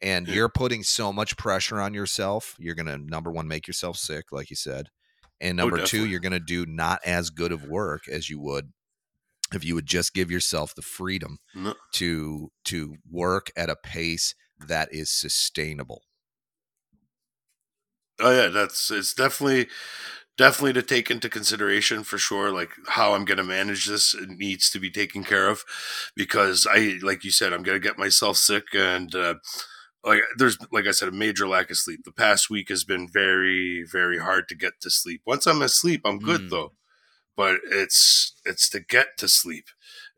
[0.00, 2.56] And you're putting so much pressure on yourself.
[2.58, 4.90] You're going to number 1 make yourself sick like you said.
[5.44, 8.40] And Oh, number 2, you're going to do not as good of work as you
[8.40, 8.72] would
[9.54, 14.34] if you would just give yourself the freedom No, to to work at a pace
[14.58, 16.02] that is sustainable.
[18.20, 19.68] Oh yeah, that's it's definitely
[20.38, 22.50] definitely to take into consideration for sure.
[22.52, 25.64] Like how I'm going to manage this, it needs to be taken care of
[26.16, 29.14] because I, like you said, I'm going to get myself sick and.
[29.14, 29.36] Uh,
[30.04, 32.00] like there's like I said, a major lack of sleep.
[32.04, 35.22] The past week has been very, very hard to get to sleep.
[35.26, 36.50] Once I'm asleep, I'm good Mm.
[36.50, 36.72] though.
[37.36, 39.64] But it's it's to get to sleep.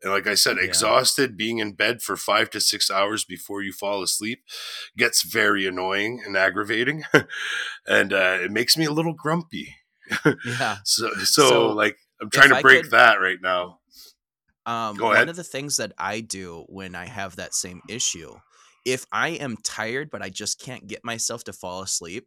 [0.03, 0.63] And like I said, Yeah.
[0.65, 4.43] exhausted, being in bed for five to six hours before you fall asleep
[4.95, 7.03] gets very annoying and aggravating.
[7.87, 9.75] and uh, it makes me a little grumpy.
[10.45, 10.77] Yeah.
[10.85, 13.79] So, so, So, like I'm trying to break could- that right now.
[14.67, 18.35] Um, Go one of the things that I do when I have that same issue,
[18.87, 22.25] if I am tired but I just can't get myself to fall asleep,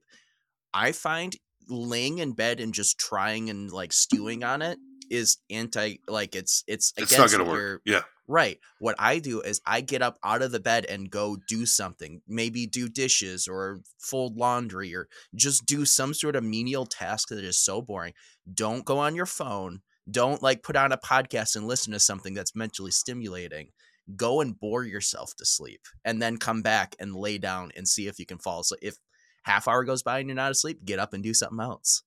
[0.74, 1.34] I find
[1.68, 4.78] laying in bed and just trying and like stewing on it
[5.10, 7.82] is anti like it's it's It's against not going to what work.
[7.86, 8.02] Yeah.
[8.28, 8.58] Right.
[8.78, 12.20] What I do is I get up out of the bed and go do something,
[12.28, 17.42] maybe do dishes or fold laundry or just do some sort of menial task that
[17.42, 18.12] is so boring.
[18.52, 19.80] Don't go on your phone.
[20.08, 23.70] Don't like put on a podcast and listen to something that's mentally stimulating.
[24.16, 28.06] Go and bore yourself to sleep and then come back and lay down and see
[28.06, 28.80] if you can fall asleep.
[28.82, 28.96] If
[29.42, 32.02] half hour goes by and you're not asleep, get up and do something else.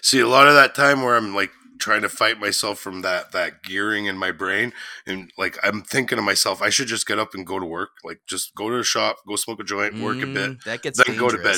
[0.00, 3.32] See, a lot of that time where I'm like trying to fight myself from that
[3.32, 4.72] that gearing in my brain,
[5.06, 7.90] and like I'm thinking to myself, I should just get up and go to work.
[8.04, 10.52] Like just go to the shop, go smoke a joint, work a bit.
[10.52, 11.56] Mm, That gets then go to bed.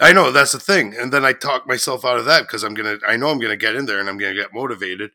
[0.00, 2.74] I know that's the thing, and then I talk myself out of that because I'm
[2.74, 2.98] gonna.
[3.06, 5.10] I know I'm gonna get in there and I'm gonna get motivated,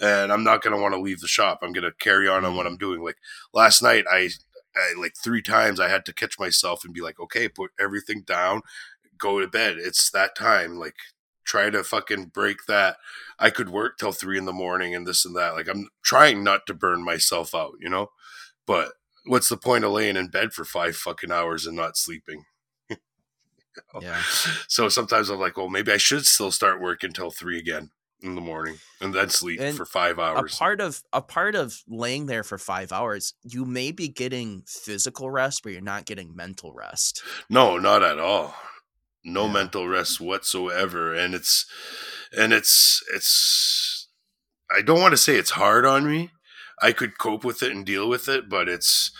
[0.00, 1.60] and I'm not gonna want to leave the shop.
[1.62, 3.02] I'm gonna carry on on what I'm doing.
[3.02, 3.16] Like
[3.52, 4.30] last night, I,
[4.76, 8.22] I like three times I had to catch myself and be like, okay, put everything
[8.26, 8.62] down,
[9.18, 9.76] go to bed.
[9.78, 10.76] It's that time.
[10.76, 10.96] Like
[11.44, 12.96] try to fucking break that.
[13.38, 15.54] I could work till three in the morning and this and that.
[15.54, 18.08] Like I'm trying not to burn myself out, you know.
[18.66, 18.92] But
[19.26, 22.44] what's the point of laying in bed for five fucking hours and not sleeping?
[24.00, 24.20] Yeah.
[24.68, 27.90] So sometimes I'm like, well, maybe I should still start work until three again
[28.22, 30.56] in the morning and then sleep And for five a hours.
[30.58, 35.30] part of a part of laying there for five hours, you may be getting physical
[35.30, 37.22] rest, but you're not getting mental rest.
[37.48, 38.54] no, not at all.
[39.24, 39.52] No Yeah.
[39.52, 41.14] mental rest whatsoever.
[41.14, 41.66] And it's,
[42.36, 44.08] and it's, it's,
[44.74, 46.30] I don't want to say it's hard on me.
[46.80, 49.12] I could cope with it and deal with it, but it's,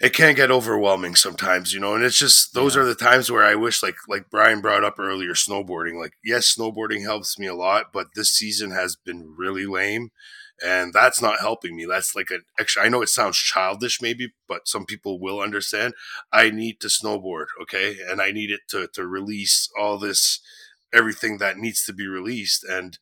[0.00, 2.82] it can get overwhelming sometimes, you know, and it's just those Yeah.
[2.82, 5.98] are the times where I wish like like Bryan brought up earlier snowboarding.
[5.98, 10.10] Like yes, snowboarding helps me a lot, but this season has been really lame
[10.62, 11.84] and that's not helping me.
[11.84, 15.94] That's like an extra I know it sounds childish maybe, but some people will understand.
[16.32, 17.96] I need to snowboard, okay?
[18.08, 20.40] And I need it to to release all this
[20.92, 22.98] everything that needs to be released and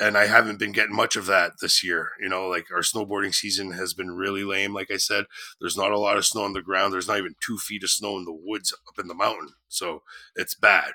[0.00, 2.12] and I haven't been getting much of that this year.
[2.18, 4.72] You know, like our snowboarding season has been really lame.
[4.72, 5.26] Like I said,
[5.60, 6.92] there's not a lot of snow on the ground.
[6.92, 9.50] There's not even two feet of snow in the woods up in the mountain.
[9.68, 10.02] So
[10.34, 10.92] it's bad.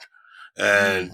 [0.58, 0.98] Mm.
[0.98, 1.12] And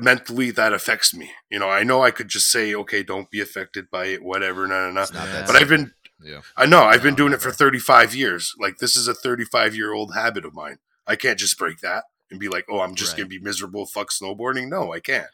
[0.00, 1.30] mentally, that affects me.
[1.50, 4.66] You know, I know I could just say, okay, don't be affected by it, whatever,
[4.66, 5.02] no, no, no.
[5.02, 5.32] It's not Yeah.
[5.32, 5.46] that.
[5.46, 6.40] But I've been, yeah.
[6.56, 8.54] I know, I've been doing it for 35 years.
[8.58, 10.78] Like, this is a 35 year old habit of mine.
[11.06, 13.18] I can't just break that and be like, oh, I'm just Right.
[13.18, 14.68] going to be miserable, fuck snowboarding.
[14.68, 15.28] No, I can't.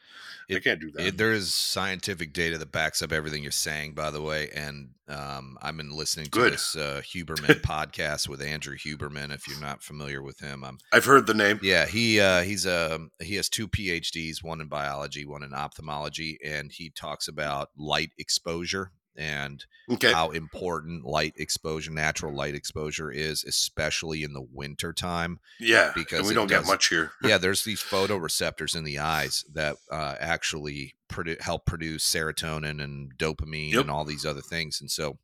[0.48, 1.07] It- can't do that.
[1.07, 4.50] It, there is scientific data that backs up everything you're saying, by the way.
[4.55, 6.52] And um, I've been listening to Good.
[6.55, 9.33] this uh, Huberman podcast with Andrew Huberman.
[9.33, 11.59] If you're not familiar with him, I'm I've heard the name.
[11.62, 16.38] yeah, he uh, he's a he has two PhDs, one in biology, one in ophthalmology,
[16.44, 20.12] and he talks about light exposure and Okay.
[20.12, 25.38] how important light exposure, natural light exposure is, especially in the winter time.
[25.61, 25.92] Yeah.
[25.94, 27.12] because and we don't get much here.
[27.22, 33.12] yeah, there's these photoreceptors in the eyes that uh, actually produ- help produce serotonin and
[33.18, 33.81] dopamine Yep.
[33.83, 34.81] and all these other things.
[34.81, 35.18] And so,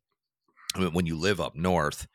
[0.75, 2.07] I mean, when you live up north,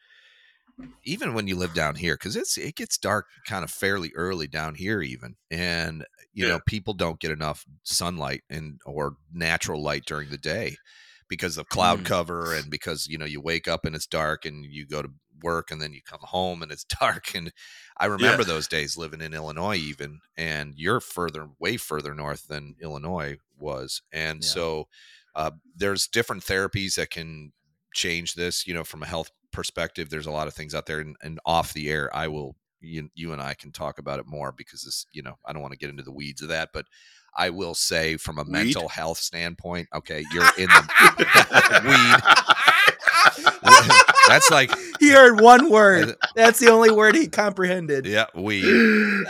[1.05, 4.47] even when you live down here, because it's it gets dark kind of fairly early
[4.49, 6.55] down here, even, and you Yeah.
[6.55, 10.77] know people don't get enough sunlight and or natural light during the day
[11.29, 12.05] because of cloud Mm.
[12.05, 15.11] cover and because you know you wake up and it's dark and you go to
[15.43, 17.53] work and then you come home and it's dark and
[17.99, 22.77] I remember those days living in Illinois even and you're further way further north than
[22.81, 24.49] Illinois was and Yeah.
[24.51, 24.89] so
[25.35, 27.53] uh, there's different therapies that can
[27.95, 31.01] change this you know from a health perspective there's a lot of things out there
[31.01, 34.27] and, and off the air I will you, you and I can talk about it
[34.27, 36.71] more because this you know I don't want to get into the weeds of that
[36.73, 36.87] but
[37.37, 38.51] I will say from a Weed?
[38.53, 42.23] mental health standpoint okay you're in the weed
[44.29, 44.71] that's like
[45.01, 46.15] He heard one word.
[46.37, 48.07] That's the only word he comprehended.
[48.07, 49.27] yeah weed and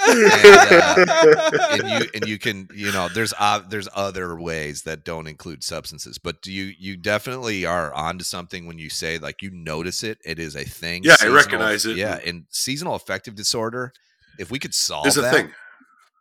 [1.88, 6.18] you and you can you know there's uh, there's other ways that don't include substances
[6.18, 10.18] but do you you definitely are onto something when you say like you notice it
[10.24, 11.96] it is a thing Yeah, I recognize it.
[11.96, 13.92] yeah and seasonal affective disorder
[14.38, 15.50] if we could solve Is a that thing.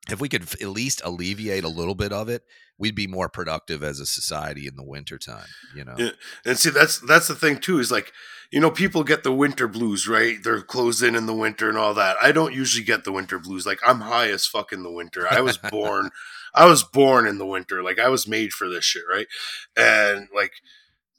[0.09, 2.43] If we could at least alleviate a little bit of it
[2.77, 6.11] we'd be more productive as a society in the wintertime you know Yeah.
[6.45, 7.79] And see, that's that's the thing too.
[7.79, 8.11] Is like,
[8.51, 10.37] you know, people get the winter blues, right?
[10.43, 12.17] They're closed in in the winter and all that.
[12.21, 13.65] I don't usually get the winter blues.
[13.65, 15.27] Like, I'm high as fuck in the winter.
[15.29, 16.11] I was born,
[16.53, 17.81] I was born in the winter.
[17.81, 19.27] Like, I was made for this shit, right?
[19.75, 20.53] And like,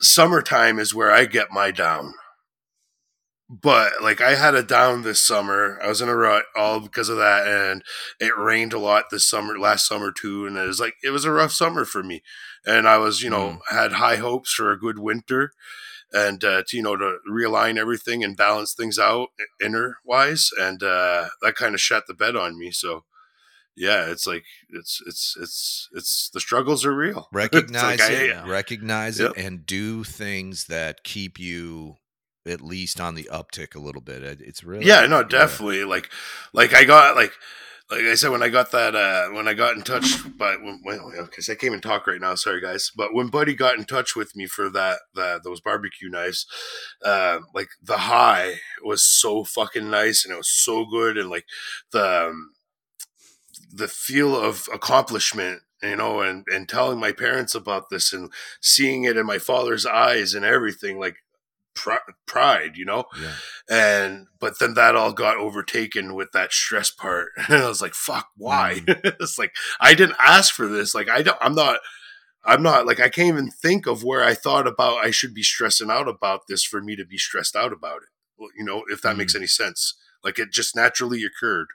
[0.00, 2.14] summertime is where I get my down.
[3.62, 5.78] But like, I had a down this summer.
[5.82, 7.82] I was in a rut all because of that, and
[8.18, 10.46] it rained a lot this summer, last summer too.
[10.46, 12.22] And it was like, it was a rough summer for me
[12.66, 15.52] and I was, you know, had high hopes for a good winter,
[16.12, 19.28] and uh, to you know to realign everything and balance things out
[19.62, 22.70] inner wise, and uh, that kind of shut the bed on me.
[22.70, 23.04] So,
[23.76, 27.28] yeah, it's like it's it's it's it's the struggles are real.
[27.34, 28.48] It's like, recognize I- it yeah.
[28.48, 29.32] recognize Yep.
[29.36, 31.96] it and do things that keep you
[32.46, 35.84] at least on the uptick a little bit it's really yeah, no, definitely.
[35.84, 36.10] Like,
[36.52, 37.32] like I got like.
[37.90, 40.80] Like I said, when I got that, uh, when I got in touch, but when,
[41.20, 42.90] because I can't even talk right now, sorry guys.
[42.96, 46.46] But when Buddy got in touch with me for that, that those barbecue knives,
[47.04, 51.44] uh, like the high was so fucking nice and it was so good, and like
[51.92, 52.52] the um,
[53.70, 59.04] the feel of accomplishment you know, and and telling my parents about this and seeing
[59.04, 61.16] it in my father's eyes and everything, like
[61.74, 63.04] pride, you know.
[63.20, 63.32] Yeah.
[63.68, 67.94] And but then that all got overtaken with that stress part, and I was like,
[67.94, 69.08] "Fuck, why?" Mm-hmm.
[69.22, 70.94] it's like I didn't ask for this.
[70.94, 71.38] Like I don't.
[71.40, 71.80] I'm not.
[72.46, 75.42] I'm not like I can't even think of where I thought about I should be
[75.42, 78.08] stressing out about this for me to be stressed out about it.
[78.36, 79.38] Well, you know, if that makes mm.
[79.38, 79.94] any sense.
[80.22, 81.68] Like it just naturally occurred.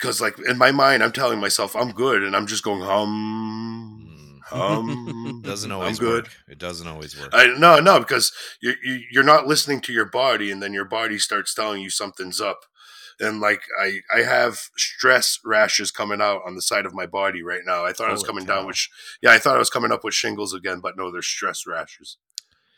[0.00, 4.09] Cause like in my mind, I'm telling myself I'm good, and I'm just going hum,
[4.50, 5.40] Hum.
[5.44, 6.24] Doesn't I'm always good.
[6.24, 6.32] work.
[6.48, 7.30] It doesn't always work.
[7.32, 10.84] I no no because you, you you're not listening to your body, and then your
[10.84, 12.60] body starts telling you something's up.
[13.20, 17.42] And like I I have stress rashes coming out on the side of my body
[17.42, 17.84] right now.
[17.84, 18.56] I thought I was coming cow.
[18.56, 18.88] down with sh-
[19.22, 22.16] yeah I thought I was coming up with shingles again, but no, they're stress rashes.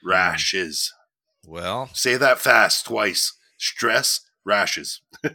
[0.02, 0.10] Hmm.
[0.10, 0.92] Rashes.
[1.46, 3.34] well, Say that fast twice.
[3.58, 5.00] Stress rashes.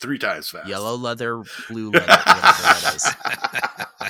[0.00, 0.68] Three times fast.
[0.68, 4.04] Yellow leather, blue leather, whatever that is.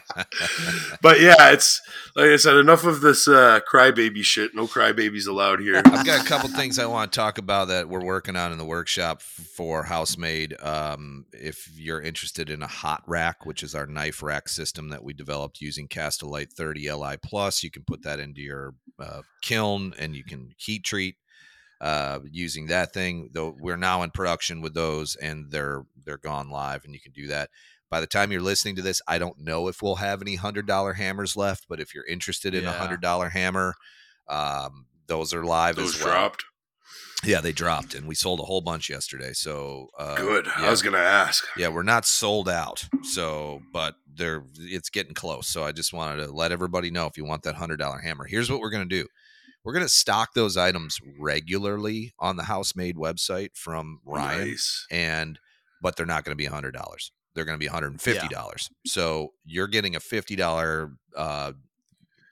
[1.02, 1.80] But yeah, it's
[2.16, 4.54] like I said, enough of this uh, crybaby shit.
[4.54, 5.82] No crybabies allowed here.
[5.84, 8.58] I've got a couple things I want to talk about that we're working on in
[8.58, 10.56] the workshop for Housemade.
[10.62, 15.04] Um, if you're interested in a hot rack, which is our knife rack system that
[15.04, 19.92] we developed using Kast-O-Lite 30 Li Plus, you can put that into your uh, kiln
[19.98, 21.16] and you can heat treat
[21.84, 23.28] uh, using that thing.
[23.32, 27.12] Though we're now in production with those, and they're they're gone live, and you can
[27.12, 27.50] do that.
[27.90, 30.66] By the time you're listening to this, I don't know if we'll have any hundred
[30.66, 32.78] dollar hammers left, but if you're interested in a Yeah.
[32.78, 33.74] hundred dollar hammer,
[34.28, 36.12] um, those are live Those as well.
[36.14, 36.44] dropped.
[37.22, 39.32] Yeah, they dropped, and we sold a whole bunch yesterday.
[39.32, 40.46] So uh, Good.
[40.58, 41.44] Yeah, I was gonna ask.
[41.56, 42.84] yeah, we're not sold out.
[43.02, 45.48] So, but they're it's getting close.
[45.48, 48.24] So I just wanted to let everybody know if you want that hundred dollar hammer.
[48.26, 49.06] Here's what we're gonna do.
[49.64, 54.86] We're gonna stock those items regularly on the Housemade website from Ryan, Nice.
[54.90, 55.38] and
[55.80, 57.12] but they're not gonna be hundred dollars.
[57.34, 58.68] They're gonna be one hundred and fifty dollars.
[58.86, 61.52] So you're getting a fifty dollar, uh,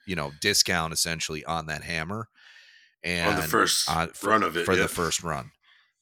[0.05, 2.27] you know, discount essentially on that hammer.
[3.03, 4.83] And On the first on- for, run of it, for yeah.
[4.83, 5.51] the first run.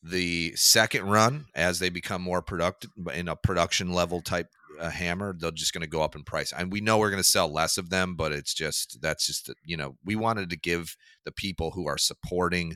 [0.03, 4.47] The second run, as they become more productive in a production level type
[4.81, 6.51] uh, hammer, they're just going to go up in price.
[6.51, 9.49] And we know we're going to sell less of them, but it's just that's just
[9.63, 12.75] you know we wanted to give the people who are supporting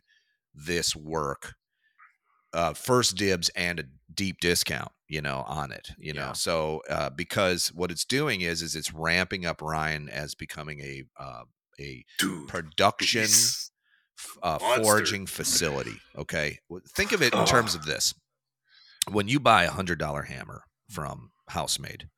[0.53, 1.55] this work
[2.55, 3.83] uh, first dibs and a
[4.13, 6.31] deep discount, you know, on it, you know.
[6.33, 11.03] So uh, because what it's doing is is it's ramping up Ryan as becoming a
[11.19, 11.43] uh,
[11.79, 12.47] a Dude.
[12.47, 13.27] production
[14.41, 15.99] uh, foraging facility.
[16.17, 16.59] Okay,
[16.95, 18.13] think of it in terms of this:
[19.11, 22.09] when you buy a hundred dollar hammer from Housemade,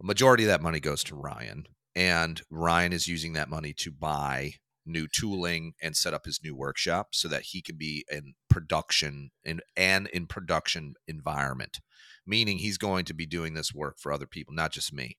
[0.00, 3.90] a majority of that money goes to Ryan, and Ryan is using that money to
[3.90, 4.54] buy
[4.84, 9.30] new tooling and set up his new workshop so that he can be in production
[9.44, 11.78] in, and in production environment
[12.26, 15.16] meaning he's going to be doing this work for other people not just me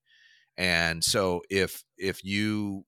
[0.58, 2.84] and so if if you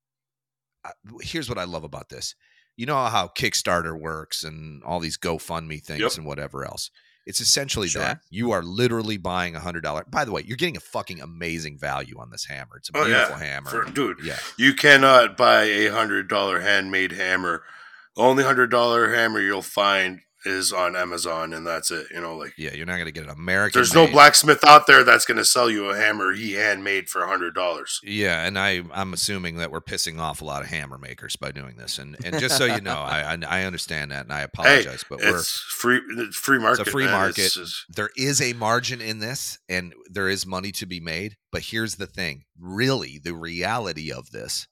[1.21, 2.35] here's what I love about this.
[2.77, 6.13] You know how Kickstarter works and all these GoFundMe things Yep.
[6.17, 6.91] and whatever else.
[7.27, 8.03] It's essentially Sure.
[8.03, 10.05] that you are literally buying a hundred dollar.
[10.09, 12.77] By the way, you're getting a fucking amazing value on this hammer.
[12.77, 13.15] It's a Oh, yeah.
[13.17, 13.71] beautiful hammer.
[13.71, 17.65] For, dude, yeah, you cannot buy a hundred dollar handmade hammer.
[18.17, 22.07] Only hundred dollar hammer you'll find is on Amazon, and that's it.
[22.11, 22.73] You know, like yeah.
[22.73, 23.79] You're not going to get an American.
[23.79, 27.23] there's no blacksmith out there that's going to sell you a hammer he handmade for
[27.23, 28.01] a hundred dollars.
[28.03, 31.51] Yeah, and I I'm assuming that we're pissing off a lot of hammer makers by
[31.51, 31.99] doing this.
[31.99, 35.19] And and just so you know, I I, I understand that, and I apologize, but
[35.19, 36.89] we're It's free, it's free market.
[36.89, 37.13] free man.
[37.13, 37.53] market.
[37.53, 41.63] just- there is a margin in this and there is money to be made but
[41.63, 44.67] here's the thing really the reality of this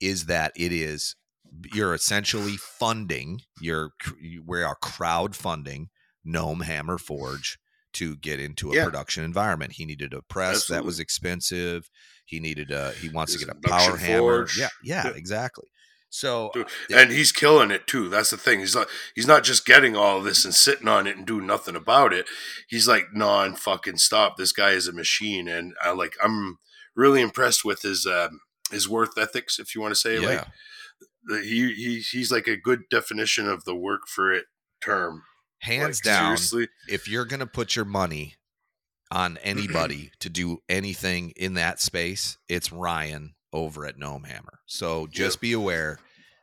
[0.00, 1.14] is that it is
[1.72, 3.90] you're essentially funding you're
[4.46, 5.86] we are crowdfunding
[6.24, 7.58] gnome hammer forge
[7.92, 8.84] to get into a Yeah.
[8.84, 11.88] production environment he needed a press that was expensive
[12.24, 14.58] he needed a he wants to get a power hammer forge.
[14.58, 15.12] yeah, yeah Yeah.
[15.14, 15.68] exactly
[16.10, 17.00] so Dude, Yeah.
[17.00, 18.08] and he's killing it too.
[18.08, 18.60] That's the thing.
[18.60, 18.86] He's not
[19.16, 22.26] he's not just getting all this and sitting on it and doing nothing about it.
[22.68, 24.36] He's like non fucking stop.
[24.36, 26.58] This guy is a machine, and I like I'm
[26.94, 28.38] really impressed with his um,
[28.70, 30.20] his worth ethics, if you want to say.
[30.20, 30.46] yeah Like
[31.24, 34.46] the- he he he's like a good definition of the work for it
[34.82, 35.22] term.
[35.60, 38.34] hands Like, down Seriously, if you're going to put your money
[39.10, 39.48] on mm-hmm.
[39.48, 44.60] anybody to do anything in that space, it's Ryan over at Gnome Hammer.
[44.66, 45.98] So just be aware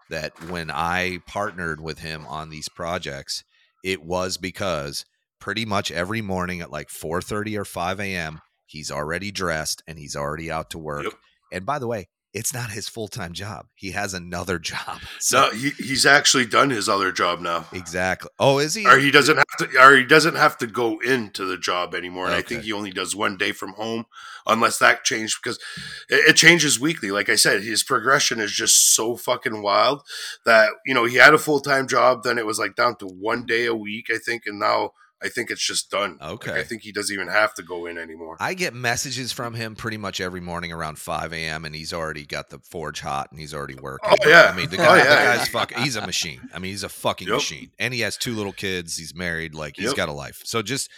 [0.09, 3.43] that when I partnered with him on these projects,
[3.83, 5.05] it was because
[5.39, 8.41] pretty much every morning at like 4:30 or 5 a.m.
[8.65, 11.03] he's already dressed and he's already out to work.
[11.03, 11.13] Yep.
[11.51, 13.67] And by the way, it's not his full time job.
[13.75, 14.99] He has another job.
[15.31, 17.65] no, he, he's actually done his other job now.
[17.71, 18.29] exactly.
[18.39, 18.85] Oh, is he?
[18.85, 22.25] Or he doesn't have to or he doesn't have to go into the job anymore.
[22.25, 24.05] And I think he only does one day from home
[24.47, 25.57] unless that changed because
[26.09, 27.11] it, it changes weekly.
[27.11, 30.01] Like I said, his progression is just so fucking wild
[30.45, 33.07] that, you know, he had a full time job, then it was like down to
[33.07, 34.91] one day a week, I think, and now
[35.23, 36.17] I think it's just done.
[36.19, 36.59] Like, Okay.
[36.59, 38.37] I think he doesn't even have to go in anymore.
[38.39, 41.63] I get messages from him pretty much every morning around 5 a.m.
[41.65, 44.09] and he's already got the forge hot and he's already working.
[44.11, 44.49] Oh, yeah.
[44.51, 45.37] I mean, the guy, Oh, guy, the yeah.
[45.37, 46.41] guy's fuck, he's a machine.
[46.53, 47.35] I mean, he's a fucking Yep.
[47.35, 47.71] machine.
[47.77, 48.97] And he has two little kids.
[48.97, 49.53] He's married.
[49.53, 49.95] Like, he's Yep.
[49.95, 50.41] got a life.
[50.43, 50.89] So just,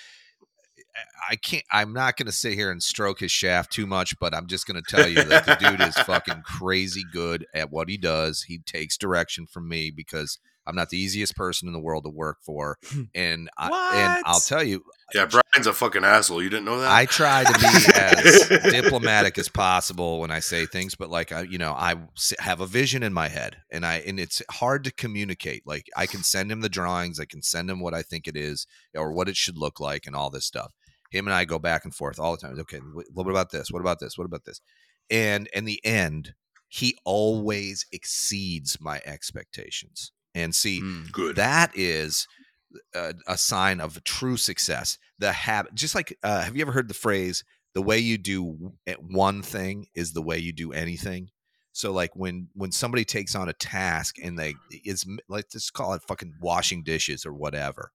[1.30, 4.34] I can't, I'm not going to sit here and stroke his shaft too much, but
[4.34, 7.90] I'm just going to tell you that the dude is fucking crazy good at what
[7.90, 8.44] he does.
[8.44, 12.10] He takes direction from me because I'm not the easiest person in the world to
[12.10, 12.78] work for.
[13.16, 16.42] And, I, and I'll tell you, uh, Yeah, Bryan's a fucking asshole.
[16.42, 16.92] You didn't know that?
[16.92, 21.42] I try to be as diplomatic as possible when I say things, but like I,
[21.42, 21.96] you know, I
[22.40, 25.64] have a vision in my head, and I and it's hard to communicate.
[25.66, 28.36] Like I can send him the drawings, I can send him what I think it
[28.36, 30.72] is or what it should look like, and all this stuff.
[31.12, 32.60] Him and I go back and forth all the time.
[32.60, 32.80] Okay,
[33.14, 33.70] what about this?
[33.70, 34.18] What about this?
[34.18, 34.60] What about this?
[35.10, 36.34] And in the end,
[36.68, 40.12] he always exceeds my expectations.
[40.36, 41.12] And see, Mm.
[41.12, 41.36] Good.
[41.36, 42.28] that is
[42.96, 44.98] a, a sign of true success.
[45.20, 48.74] The habit, just like, uh, have you ever heard the phrase, the way you do
[49.00, 51.30] one thing is the way you do anything?
[51.72, 54.54] So like when when somebody takes on a task and they
[54.86, 57.92] is let's just call it fucking washing dishes or whatever.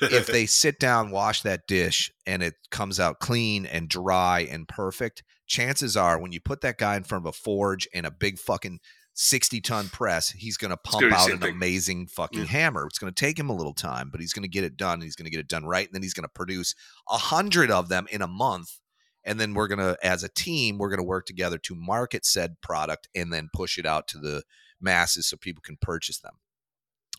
[0.00, 4.68] if they sit down, wash that dish, and it comes out clean and dry and
[4.68, 8.10] perfect, chances are when you put that guy in front of a forge and a
[8.12, 8.78] big fucking
[9.20, 11.50] 60 ton press, he's going to pump gonna be the out an thing.
[11.54, 12.46] amazing fucking Yeah.
[12.46, 12.86] hammer.
[12.86, 14.94] It's going to take him a little time, but he's going to get it done.
[14.94, 15.86] And he's going to get it done right.
[15.86, 16.76] And then he's going to produce
[17.08, 18.78] a hundred of them in a month.
[19.24, 22.24] And then we're going to, as a team, we're going to work together to market
[22.24, 24.44] said product and then push it out to the
[24.80, 26.34] masses so people can purchase them.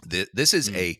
[0.09, 0.75] Th- This is Mm.
[0.77, 0.99] a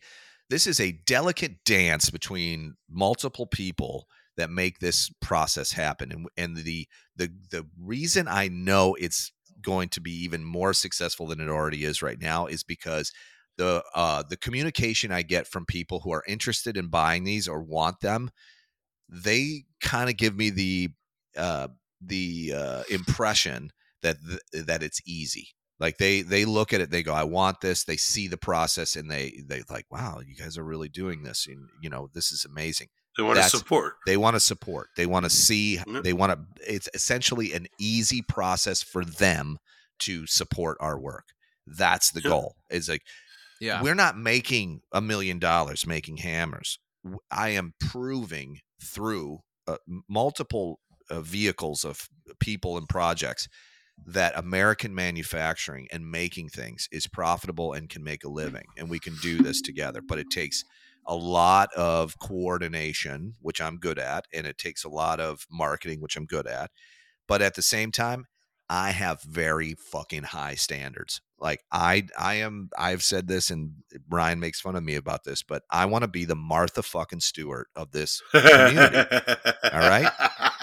[0.49, 6.57] this is a delicate dance between multiple people that make this process happen and and
[6.57, 9.31] the the the reason I know it's
[9.61, 13.11] going to be even more successful than it already is right now is because
[13.57, 17.61] the uh the communication I get from people who are interested in buying these or
[17.61, 18.31] want them
[19.09, 20.89] they kind of give me the
[21.37, 21.67] uh
[22.01, 25.49] the uh impression that th- that it's easy.
[25.79, 28.97] Like they they look at it they go i want this they see the process
[28.97, 32.33] and they they like wow you guys are really doing this and you know this
[32.33, 33.95] is amazing they want to support.
[34.05, 36.03] they want to support they want to see Yep.
[36.03, 36.39] they want to
[36.73, 39.57] it's essentially an easy process for them
[39.99, 41.25] to support our work
[41.67, 42.29] that's the Yep.
[42.29, 43.01] goal is like
[43.59, 43.81] Yeah.
[43.81, 46.79] we're not making a million dollars making hammers
[47.31, 50.79] I am proving through uh, multiple
[51.09, 52.07] uh, vehicles of
[52.39, 53.47] people and projects
[54.05, 58.97] that american manufacturing and making things is profitable and can make a living and we
[58.99, 60.63] can do this together but it takes
[61.05, 66.01] a lot of coordination which i'm good at and it takes a lot of marketing
[66.01, 66.71] which i'm good at
[67.27, 68.25] but at the same time
[68.69, 73.71] i have very fucking high standards like i i am i've said this and
[74.07, 77.19] bryan makes fun of me about this but i want to be the martha fucking
[77.19, 79.09] stewart of this community.
[79.71, 80.11] All right?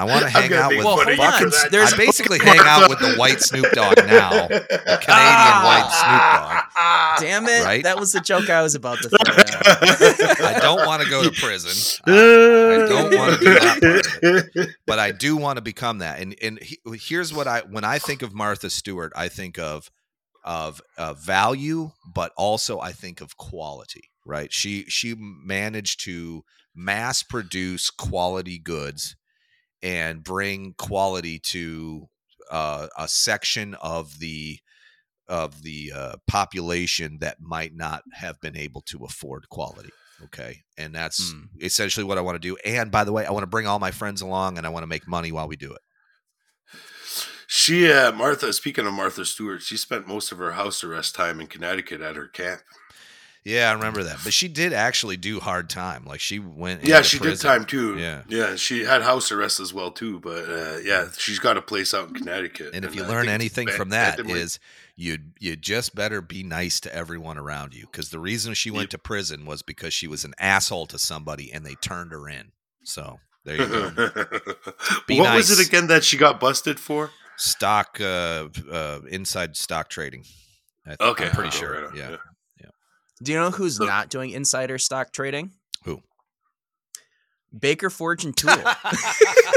[0.00, 1.50] I want to hang out with Well, hold fucking.
[1.70, 6.22] There's- I basically hang out with the white Snoop Dogg now, the Canadian white Snoop
[6.32, 7.20] Dogg.
[7.20, 7.64] Damn it!
[7.64, 7.82] Right?
[7.84, 10.40] That was the joke I was about to throw out.
[10.40, 12.00] I don't want to go to prison.
[12.06, 14.70] I, I don't want to do that part of it.
[14.86, 16.18] but I do want to become that.
[16.18, 19.90] And and he, here's what I when I think of Martha Stewart, I think of
[20.44, 24.04] of uh, value, but also I think of quality.
[24.24, 24.50] Right?
[24.50, 26.42] She she managed to
[26.74, 29.14] mass produce quality goods
[29.82, 32.08] and bring quality to
[32.50, 34.58] uh, a section of the
[35.28, 39.90] of the uh, population that might not have been able to afford quality.
[40.24, 41.48] Okay, and that's Mm.
[41.62, 42.56] essentially what I want to do.
[42.64, 44.82] And by the way, I want to bring all my friends along, and I want
[44.82, 45.80] to make money while we do it.
[47.46, 51.40] She, uh, Martha, speaking of Martha Stewart, she spent most of her house arrest time
[51.40, 52.60] in Connecticut at her camp.
[53.44, 54.18] Yeah, I remember that.
[54.22, 56.04] But she did actually do hard time.
[56.04, 56.84] Like she went.
[56.84, 57.98] Yeah, she did time too.
[57.98, 58.22] Yeah.
[58.28, 60.20] Yeah, she had house arrest as well too.
[60.20, 62.74] But uh, yeah, she's got a place out in Connecticut.
[62.74, 64.48] And if you I learn anything from that Bantam-
[64.96, 68.84] you you just better be nice to everyone around you because the reason she went
[68.84, 68.90] Yep.
[68.90, 72.52] to prison was because she was an asshole to somebody and they turned her in.
[72.84, 73.90] So there you go.
[75.06, 77.10] Be what was it again that she got busted for?
[77.38, 80.24] stock uh, uh inside stock trading.
[80.84, 81.72] I th- Okay, I'm pretty oh, sure.
[81.72, 82.16] right on, yeah.
[83.22, 85.52] Do you know who's So- not doing insider stock trading?
[85.84, 86.02] Who?
[87.58, 88.50] Baker Forge and Tool.
[88.64, 89.50] I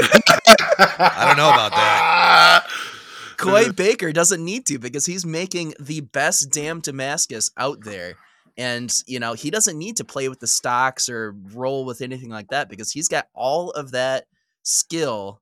[1.26, 2.66] don't know about that.
[3.36, 8.14] Coy Baker doesn't need to because he's making the best damn Damascus out there.
[8.56, 12.30] And, you know, he doesn't need to play with the stocks or roll with anything
[12.30, 14.26] like that because he's got all of that
[14.62, 15.40] skill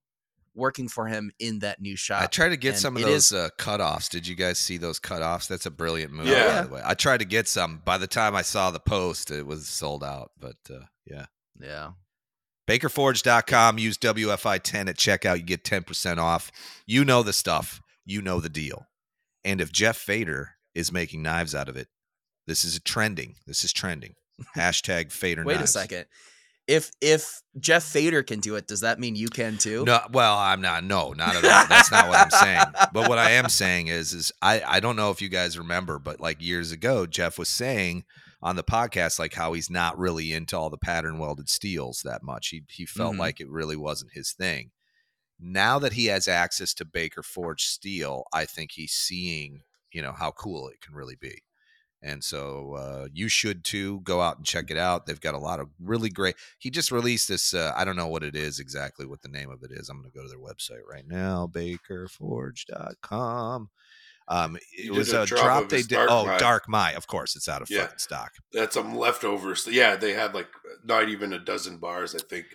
[0.54, 2.22] working for him in that new shop.
[2.22, 4.08] I tried to get And some of those is- uh, cutoffs.
[4.08, 5.48] Did you guys see those cutoffs?
[5.48, 6.26] That's a brilliant move.
[6.26, 6.62] Yeah.
[6.62, 7.80] By the way, I tried to get some.
[7.84, 10.32] By the time I saw the post, it was sold out.
[10.38, 11.26] But uh, yeah,
[11.60, 11.90] Yeah.
[12.68, 13.78] BakerForge.com.
[13.78, 15.36] Use WFI10 at checkout.
[15.38, 16.50] You get 10% off.
[16.86, 17.80] You know the stuff.
[18.04, 18.86] You know the deal.
[19.44, 21.88] And if Geoff Feder is making knives out of it,
[22.46, 23.34] this is trending.
[23.46, 24.14] This is trending.
[24.56, 25.70] Hashtag Fader Wait knives.
[25.70, 26.06] a second.
[26.68, 29.84] If if Geoff Feder can do it, does that mean you can too?
[29.84, 30.84] No, well, I'm not.
[30.84, 31.66] No, not at all.
[31.68, 32.64] That's not what I'm saying.
[32.92, 35.98] But what I am saying is, is I I don't know if you guys remember,
[35.98, 38.04] but like years ago, Jeff was saying
[38.42, 42.22] on the podcast like how he's not really into all the pattern welded steels that
[42.22, 42.48] much.
[42.48, 43.18] He he felt Mhm.
[43.18, 44.70] like it really wasn't his thing.
[45.40, 50.12] Now that he has access to Baker Forge steel, I think he's seeing you know
[50.12, 51.42] how cool it can really be.
[52.02, 54.00] And so uh, you should too.
[54.00, 55.06] Go out and check it out.
[55.06, 56.34] They've got a lot of really great.
[56.58, 57.54] He just released this.
[57.54, 59.88] Uh, I don't know what it is exactly, what the name of it is.
[59.88, 63.68] I'm going to go to their website right now, bakerforge.com.
[64.28, 65.98] Um, it was a a drop drop they did.
[66.08, 66.36] Oh.
[66.38, 67.88] Dark My, Of course, it's out of Yeah.
[67.96, 68.32] stock.
[68.52, 69.68] That's some leftovers.
[69.70, 70.48] Yeah, they had like
[70.84, 72.14] not even a dozen bars.
[72.14, 72.46] I think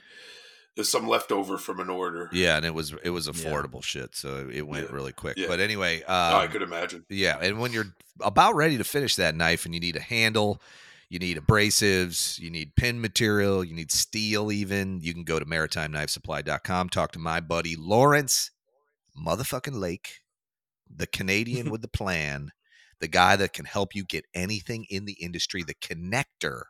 [0.78, 2.30] there's some leftover from an order.
[2.32, 3.34] Yeah, and it was it was Yeah.
[3.34, 4.96] affordable shit, so it went Yeah.
[4.96, 5.36] really quick.
[5.36, 5.48] Yeah.
[5.48, 7.04] But anyway, Oh, I um, could imagine.
[7.10, 10.62] Yeah, and when you're about ready to finish that knife and you need a handle,
[11.10, 15.46] you need abrasives, you need pin material, you need steel even, you can go to
[15.46, 18.52] maritimeknifesupply.com, talk to my buddy Lawrence
[19.20, 20.20] motherfucking Lake,
[20.90, 22.52] the Canadian with the plan,
[23.00, 26.64] the guy that can help you get anything in the industry, the connector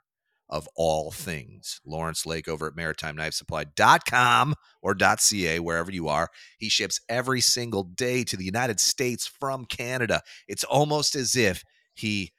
[0.50, 1.82] of all things.
[1.86, 6.30] Lawrence Lake over at maritimeknifesupply.com or .ca wherever you are.
[6.58, 10.22] He ships every single day to the United States from Canada.
[10.48, 12.32] It's almost as if he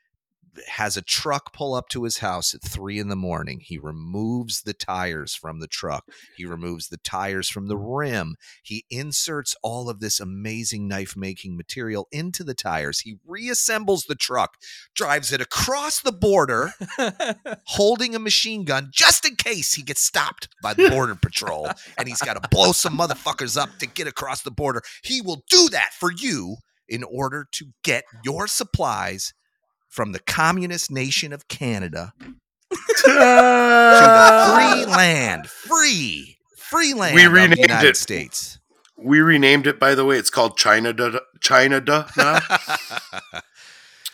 [0.69, 3.61] has a truck pull up to his house at three in the morning.
[3.63, 6.05] He removes the tires from the truck.
[6.37, 8.37] He removes the tires from the rim.
[8.63, 13.01] He inserts all of this amazing knife making material into the tires.
[13.01, 14.57] He reassembles the truck,
[14.95, 16.73] drives it across the border,
[17.65, 22.09] holding a machine gun just in case he gets stopped by the border patrol and
[22.09, 24.83] he's got to blow some motherfuckers up to get across the border.
[25.03, 26.57] He will do that for you
[26.89, 29.35] in order to get your supplies
[29.89, 32.77] from the communist nation of Canada to
[33.07, 37.97] the free land, free, free land We of the renamed United it.
[37.97, 38.59] States.
[38.97, 40.19] We renamed it, by the way.
[40.19, 40.93] It's called China
[41.41, 41.81] China
[42.17, 42.41] now,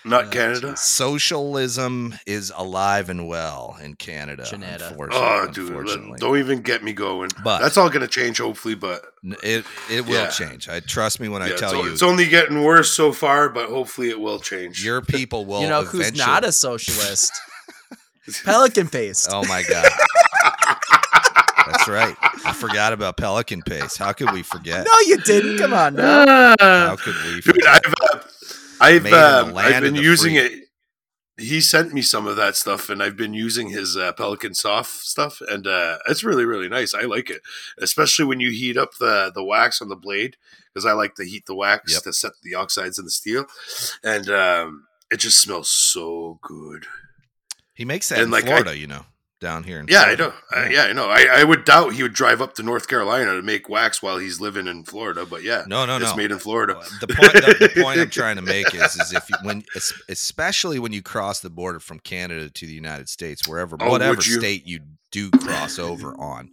[0.04, 0.76] not Oh, Canada.
[0.76, 4.44] Socialism is alive and well in Canada.
[4.48, 4.88] Canada.
[4.90, 6.18] Unfortunately, Oh, dude, unfortunately.
[6.20, 7.30] don't even get me going.
[7.42, 8.74] But- that's all going to change, hopefully.
[8.74, 9.04] But
[9.42, 10.28] It it will Yeah.
[10.28, 10.68] change.
[10.68, 11.92] I trust me when I tell it's, you.
[11.92, 13.48] it's only getting worse so far.
[13.48, 14.84] But hopefully, it will change.
[14.84, 15.62] your people will.
[15.62, 17.32] you know who's not a socialist?
[18.44, 19.28] Pelican paste.
[19.30, 19.90] Oh my god.
[21.66, 22.14] That's right.
[22.44, 23.96] I forgot about Pelican Paste.
[23.98, 24.86] How could we forget?
[24.86, 25.58] No, you didn't.
[25.58, 26.54] Come on now.
[26.60, 27.66] How could we Dude, forget?
[27.86, 28.18] I've uh,
[28.84, 30.40] I've, Made in the uh, land I've been using free.
[30.44, 30.60] it.
[31.36, 34.90] He sent me some of that stuff, and I've been using his uh, Pelican Soft
[35.04, 36.94] stuff, and uh, it's really really nice.
[36.94, 37.42] I like it,
[37.78, 40.36] especially when you heat up the the wax on the blade,
[40.72, 42.02] because I like to heat the wax Yep.
[42.04, 43.46] to set the oxides in the steel,
[44.04, 46.86] and um, it just smells so good.
[47.74, 49.04] He makes that and in like I- Florida, you know,
[49.44, 50.34] down here in Yeah, I Florida.
[50.52, 50.62] know.
[50.62, 51.08] Uh, yeah, I know.
[51.10, 54.16] I, I would doubt he would drive up to North Carolina to make wax while
[54.18, 56.16] he's living in Florida, but yeah, No, no, it's no.
[56.16, 56.80] made in Florida.
[57.00, 59.62] The point, the, the point I'm trying to make is, is if you, when,
[60.08, 64.14] especially when you cross the border from Canada to the United States, wherever, Oh, whatever
[64.16, 64.40] you?
[64.40, 64.80] state you
[65.12, 66.50] do cross over on,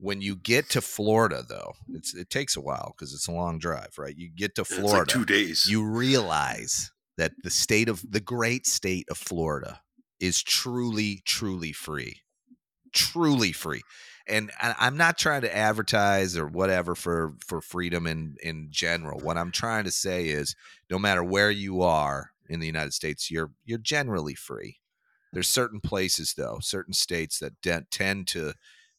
[0.00, 3.58] when you get to Florida, though, it's it takes a while because it's a long
[3.58, 4.16] drive, right?
[4.16, 5.66] You get to It's like Florida, two days.
[5.68, 9.80] you realize that the state of the great state of Florida
[10.20, 12.22] is truly, truly free,
[12.92, 13.82] truly free.
[14.26, 19.20] And I- I'm not trying to advertise or whatever for for freedom in in general.
[19.20, 20.54] What I'm trying to say is,
[20.90, 24.80] no matter where you are in the United States, you're you're generally free.
[25.32, 28.54] There's certain places though, certain states that de- tend to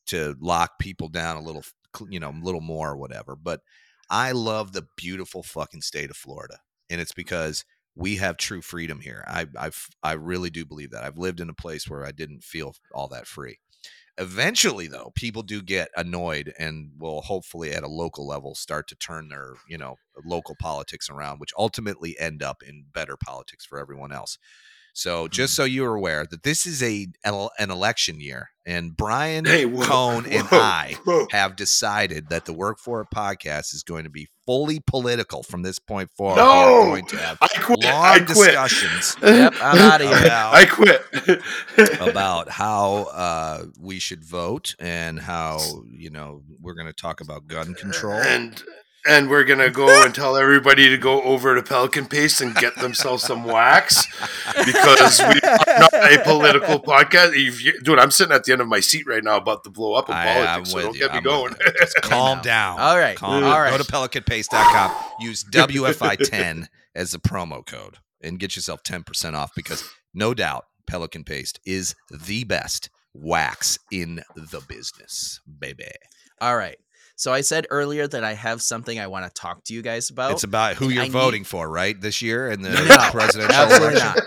[0.08, 1.64] to lock people down a little,
[2.10, 3.36] you know, a little more or whatever.
[3.36, 3.62] But
[4.10, 6.60] I love the beautiful fucking state of Florida,
[6.90, 7.66] and it's because
[7.96, 9.24] we have true freedom here.
[9.28, 11.04] I I've, I really do believe that.
[11.04, 13.60] I've lived in a place where I didn't feel all that free.
[14.18, 18.96] Eventually, though, people do get annoyed and will hopefully at a local level start to
[18.96, 23.80] turn their you know local politics around, which ultimately end up in better politics for
[23.80, 24.38] everyone else.
[24.94, 25.56] So just Mm.
[25.58, 30.26] so you're aware that this is a an election year, and Bryan Hey, whoa, Kohn
[30.26, 31.28] and I whoa.
[31.32, 35.62] have decided that the Work For It podcast is going to be fully political from
[35.62, 36.38] this point forward.
[36.38, 36.46] No!
[36.46, 36.50] We
[36.82, 37.84] are going to have I quit.
[37.84, 38.28] long I quit.
[38.28, 40.26] discussions Yep, I'm outta here.
[40.26, 41.02] about I quit.
[42.02, 45.60] about how uh, we should vote and how
[45.92, 48.14] you know we're going to talk about gun control.
[48.20, 48.64] and
[49.08, 52.76] and we're gonna go and tell everybody to go over to Pelican Paste and get
[52.76, 54.06] themselves some wax
[54.66, 57.30] because we are not a political podcast.
[57.36, 59.70] If you, dude, I'm sitting at the end of my seat right now about to
[59.70, 61.00] blow up in I- I'm politics, so don't you.
[61.00, 61.54] get me I'm going.
[61.80, 62.80] Just calm down.
[62.80, 63.16] All right.
[63.18, 63.60] Calm All down.
[63.62, 63.72] right.
[63.72, 64.91] Go to pelicanpaste.com.
[65.22, 71.24] Use WFI10 as the promo code and get yourself 10% off because no doubt Pelican
[71.24, 75.86] Paste is the best wax in the business, baby.
[76.41, 76.78] All right.
[77.20, 80.10] So I said earlier that I have something I want to talk to you guys
[80.10, 80.32] about.
[80.32, 82.00] it's about who you're I need- voting for, right?
[82.00, 84.00] This year in the No, presidential election.
[84.16, 84.24] not.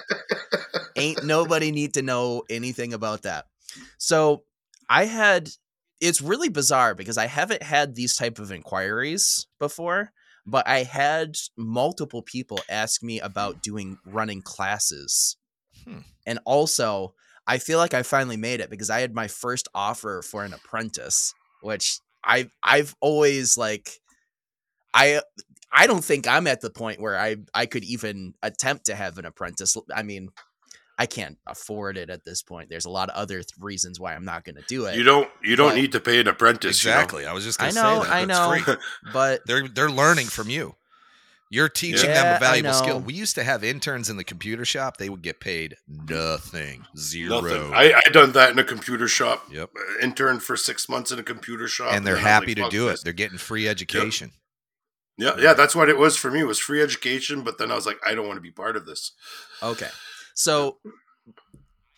[0.97, 3.47] Ain't nobody need to know anything about that.
[3.97, 4.45] So
[4.90, 5.49] I had
[6.03, 10.12] it's really bizarre because I haven't had these type of inquiries before,
[10.45, 15.38] but I had multiple people ask me about doing running classes.
[15.86, 16.01] Hmm.
[16.26, 17.14] And also,
[17.47, 20.53] I feel like I finally made it because I had my first offer for an
[20.53, 21.32] apprentice,
[21.62, 23.90] which I I've always like
[24.94, 25.20] I
[25.72, 29.18] I don't think I'm at the point where I I could even attempt to have
[29.18, 29.76] an apprentice.
[29.94, 30.28] I mean,
[30.98, 32.68] I can't afford it at this point.
[32.68, 34.96] There's a lot of other th- reasons why I'm not going to do it.
[34.96, 36.84] you don't you don't But- need to pay an apprentice.
[36.84, 36.96] you know?
[36.96, 37.26] Exactly.
[37.26, 38.14] I was just I going to know, say that.
[38.14, 38.74] I That's know.
[38.74, 38.82] free.
[39.12, 40.74] but They're they're learning from you.
[41.53, 42.98] You're teaching them a valuable skill.
[42.98, 44.96] We used to have interns in the computer shop.
[44.96, 47.74] They would get paid nothing, zero, Nothing.
[47.74, 49.44] I, I done that in a computer shop.
[49.53, 49.68] Yep.
[49.76, 52.55] Uh, Interned for six months in a computer shop, and they're then I was happy
[52.55, 53.05] like, to do this." it.
[53.05, 54.30] They're getting free education.
[55.18, 56.40] Yeah, yeah, that's what it was for me.
[56.40, 58.74] It was free education, but then I was like, I don't want to be part
[58.78, 59.12] of this.
[59.62, 59.90] Okay.
[60.34, 60.78] So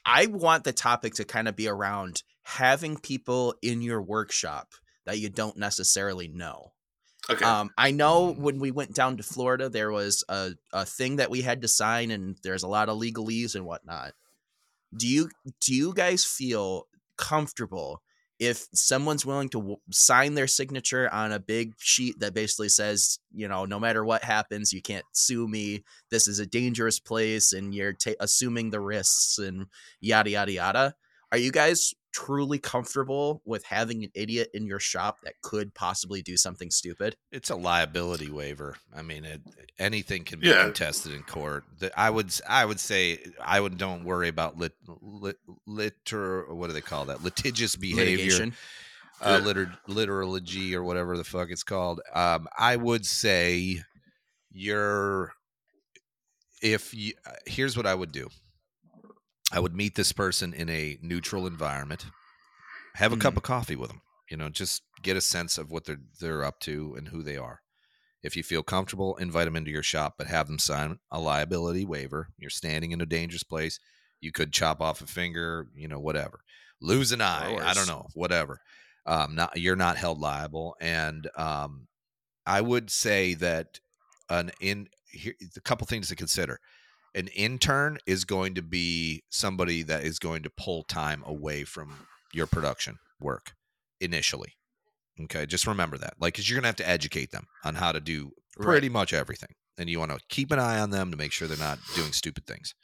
[0.05, 4.73] I want the topic to kind of be around having people in your workshop
[5.07, 6.73] that you don't necessarily know.
[7.31, 7.45] Okay.
[7.45, 11.31] Um, I know when we went down to Florida, there was a, a thing that
[11.31, 14.13] we had to sign, and there's a lot of legalese and whatnot.
[14.95, 18.03] Do you do you guys feel comfortable
[18.39, 23.19] if someone's willing to w- sign their signature on a big sheet that basically says,
[23.33, 25.85] you know, no matter what happens, you can't sue me.
[26.11, 29.67] This is a dangerous place, and you're ta- assuming the risks and
[30.01, 30.95] yada yada yada.
[31.33, 36.23] Are you guys truly comfortable with having an idiot in your shop that could possibly
[36.23, 37.17] do something stupid?
[37.33, 38.77] It's a liability waiver.
[38.95, 39.43] I mean, it,
[39.79, 40.63] anything can be Yeah.
[40.63, 41.65] contested in court.
[41.81, 46.55] The, I would, s- I would say, I would don't worry about lit, lit, liter,
[46.55, 47.25] what do they call that?
[47.25, 48.55] Litigious behavior, Litigation.
[49.21, 52.01] uh, liter, literalogy or whatever the fuck it's called.
[52.15, 53.83] Um, I would say
[54.53, 55.33] you're,
[56.63, 58.29] if you, uh, here's what I would do.
[59.55, 62.07] I would meet this person in a neutral environment,
[62.95, 64.03] have a cup of coffee with them.
[64.29, 67.37] You know, just get a sense of what they're they're up to and who they
[67.37, 67.61] are.
[68.25, 71.85] If you feel comfortable, invite them into your shop, but have them sign a liability
[71.85, 72.31] waiver.
[72.37, 73.79] You're standing in a dangerous place.
[74.21, 76.41] You could chop off a finger, you know, whatever.
[76.81, 78.61] Lose an eye, I don't know, whatever.
[79.07, 81.87] Um, not you're not held liable, and um,
[82.45, 83.79] I would say that
[84.29, 86.59] an in here a couple things to consider.
[87.15, 92.07] An intern is going to be somebody that is going to pull time away from
[92.33, 93.55] your production work
[94.01, 94.55] initially.
[95.21, 96.15] Okay, just remember that.
[96.19, 99.55] Like, because you're gonna have to educate them on how to do pretty much everything,
[99.79, 102.13] and you want to keep an eye on them to make sure they're not doing
[102.13, 102.75] stupid things.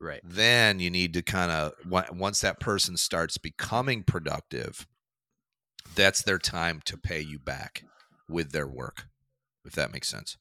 [0.00, 0.20] Right.
[0.24, 4.86] Then you need to kind of once that person starts becoming productive,
[5.94, 7.82] that's their time to pay you back
[8.28, 9.06] with their work,
[9.64, 10.36] if that makes sense.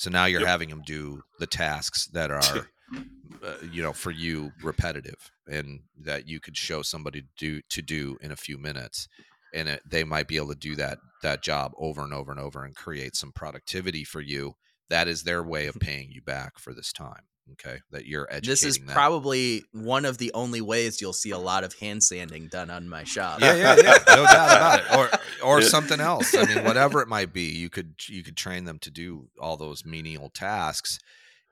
[0.00, 0.50] So now you're Yep.
[0.54, 2.70] having them do the tasks that are,
[3.42, 7.82] uh, you know, for you repetitive, and that you could show somebody to do to
[7.82, 9.08] do in a few minutes,
[9.52, 12.40] and it, they might be able to do that that job over and over and
[12.40, 14.54] over and create some productivity for you.
[14.90, 17.29] That is their way of paying you back for this time.
[17.52, 18.50] Okay, that you're educating.
[18.50, 18.86] This is them.
[18.88, 22.88] probably one of the only ways you'll see a lot of hand sanding done on
[22.88, 23.40] my shop.
[23.40, 24.96] yeah, yeah, yeah, no doubt about it.
[24.96, 25.10] Or
[25.56, 25.66] or Yeah.
[25.68, 26.34] something else.
[26.34, 29.56] I mean, whatever it might be, you could you could train them to do all
[29.56, 30.98] those menial tasks,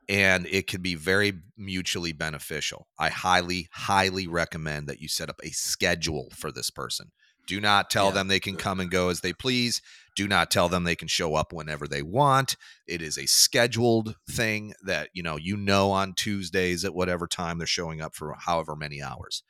[0.09, 2.87] and it could be very mutually beneficial.
[2.99, 7.11] I highly, highly recommend that you set up a schedule for this person.
[7.49, 8.13] Do not tell Yeah.
[8.13, 9.83] them they can come and go as they please.
[10.19, 12.57] Do not tell them they can show up whenever they want.
[12.89, 17.59] It is a scheduled thing that you know you know on Tuesdays at whatever time
[17.59, 19.45] they're showing up for however many hours.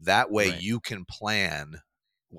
[0.00, 0.62] That way Right.
[0.62, 1.82] you can plan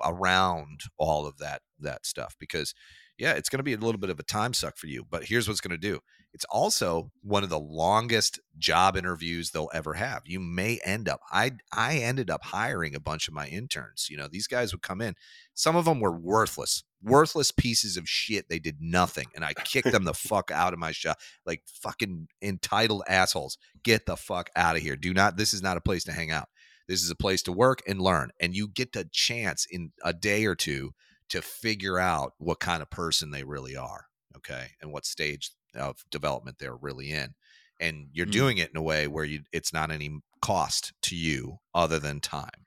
[0.03, 2.73] around all of that that stuff because
[3.19, 5.05] yeah, it's going to be a little bit of a time suck for you.
[5.07, 5.99] But here's what's going to do
[6.35, 10.23] it's also one of the longest job interviews they'll ever have.
[10.25, 14.07] You may end up, I, I ended up hiring a bunch of my interns.
[14.09, 15.15] You know, these guys would come in,
[15.53, 18.49] some of them were worthless, worthless pieces of shit.
[18.49, 19.27] They did nothing.
[19.35, 23.57] And I kicked them the fuck out of my shop like fucking entitled assholes.
[23.83, 24.95] Get the fuck out of here.
[24.95, 26.49] Do not, this is not a place to hang out.
[26.87, 28.31] This is a place to work and learn.
[28.39, 30.91] And you get the chance in a day or two
[31.29, 36.03] to figure out what kind of person they really are okay and what stage of
[36.09, 37.33] development they're really in
[37.79, 38.31] and you're mm.
[38.31, 42.19] doing it in a way where you it's not any cost to you other than
[42.19, 42.65] time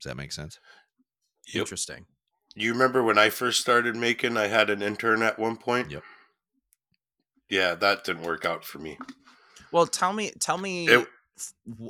[0.00, 0.58] does that make sense
[1.52, 1.62] yep.
[1.62, 2.06] interesting
[2.64, 4.36] you remember when i first started making?
[4.36, 5.90] I had an intern at one point.
[5.90, 6.02] Yep.
[7.48, 8.98] Yeah that didn't work out for me.
[9.72, 11.08] Well tell me tell me it,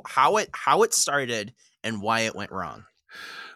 [0.07, 2.85] how it how it started and why it went wrong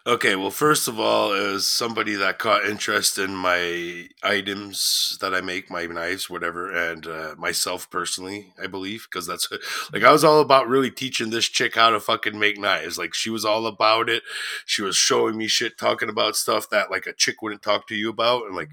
[0.05, 5.39] Okay, well, first of all, as somebody that caught interest in my items that I
[5.39, 9.47] make, my knives, whatever, and uh, myself personally, I believe, because that's
[9.93, 12.97] like I was all about really teaching this chick how to fucking make knives.
[12.97, 14.23] Like she was all about it.
[14.65, 17.95] She was showing me shit, talking about stuff that like a chick wouldn't talk to
[17.95, 18.71] you about, and like,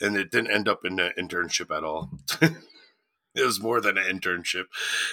[0.00, 2.10] and it didn't end up in an internship at all.
[3.34, 4.66] It was more than an internship,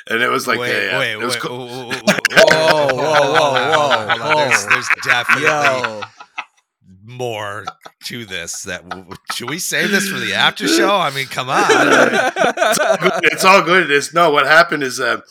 [0.09, 1.91] and it was like, wait, yeah, wait, it was wait, co-
[2.47, 6.01] whoa, whoa, whoa, whoa, whoa, whoa, There's, there's definitely Yo.
[7.03, 7.65] more
[8.05, 8.63] to this.
[8.63, 8.83] That
[9.33, 10.95] should we save this for the after show?
[10.95, 11.65] I mean, come on.
[11.67, 13.23] it's, all good.
[13.23, 13.91] it's all good.
[13.91, 14.31] It's no.
[14.31, 15.21] What happened is, uh,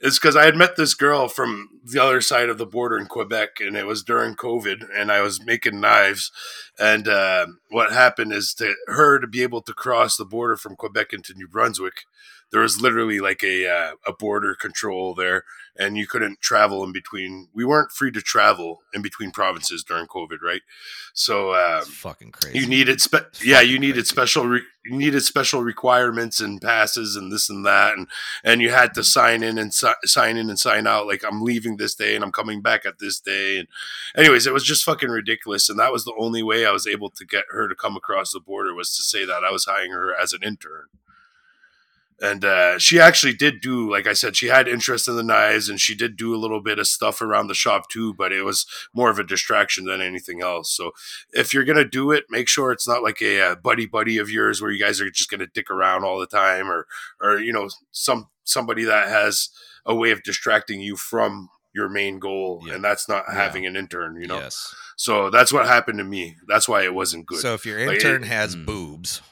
[0.00, 3.06] is because I had met this girl from the other side of the border in
[3.06, 6.30] Quebec, and it was during COVID, and I was making knives.
[6.78, 10.76] And uh, what happened is to her to be able to cross the border from
[10.76, 12.04] Quebec into New Brunswick
[12.50, 15.44] there was literally like a uh, a border control there,
[15.76, 17.48] and you couldn't travel in between.
[17.52, 20.62] We weren't free to travel in between provinces during COVID, right?
[21.12, 22.58] So uh, fucking crazy.
[22.58, 24.08] You needed spe- yeah, you needed crazy.
[24.08, 28.08] special re- you needed special requirements and passes and this and that, and
[28.42, 31.06] and you had to sign in and si- sign in and sign out.
[31.06, 33.58] Like I'm leaving this day and I'm coming back at this day.
[33.58, 33.68] And
[34.16, 37.10] anyways, it was just fucking ridiculous, and that was the only way I was able
[37.10, 39.92] to get her to come across the border was to say that I was hiring
[39.92, 40.86] her as an intern
[42.20, 45.68] and uh, she actually did do like i said she had interest in the knives
[45.68, 48.42] and she did do a little bit of stuff around the shop too but it
[48.42, 50.70] was more of a distraction than anything else.
[50.70, 50.92] So
[51.32, 54.30] if you're gonna do it make sure it's not like a, a buddy buddy of
[54.30, 56.86] yours where you guys are just gonna dick around all the time or
[57.20, 59.50] or you know some somebody that has
[59.86, 63.34] a way of distracting you from your main goal and that's not yeah.
[63.34, 64.38] having an intern you know?
[64.38, 64.74] Yes.
[64.96, 66.36] So that's what happened to me.
[66.48, 67.38] That's why it wasn't good.
[67.38, 68.66] So if your intern like, it, has mm.
[68.66, 69.22] boobs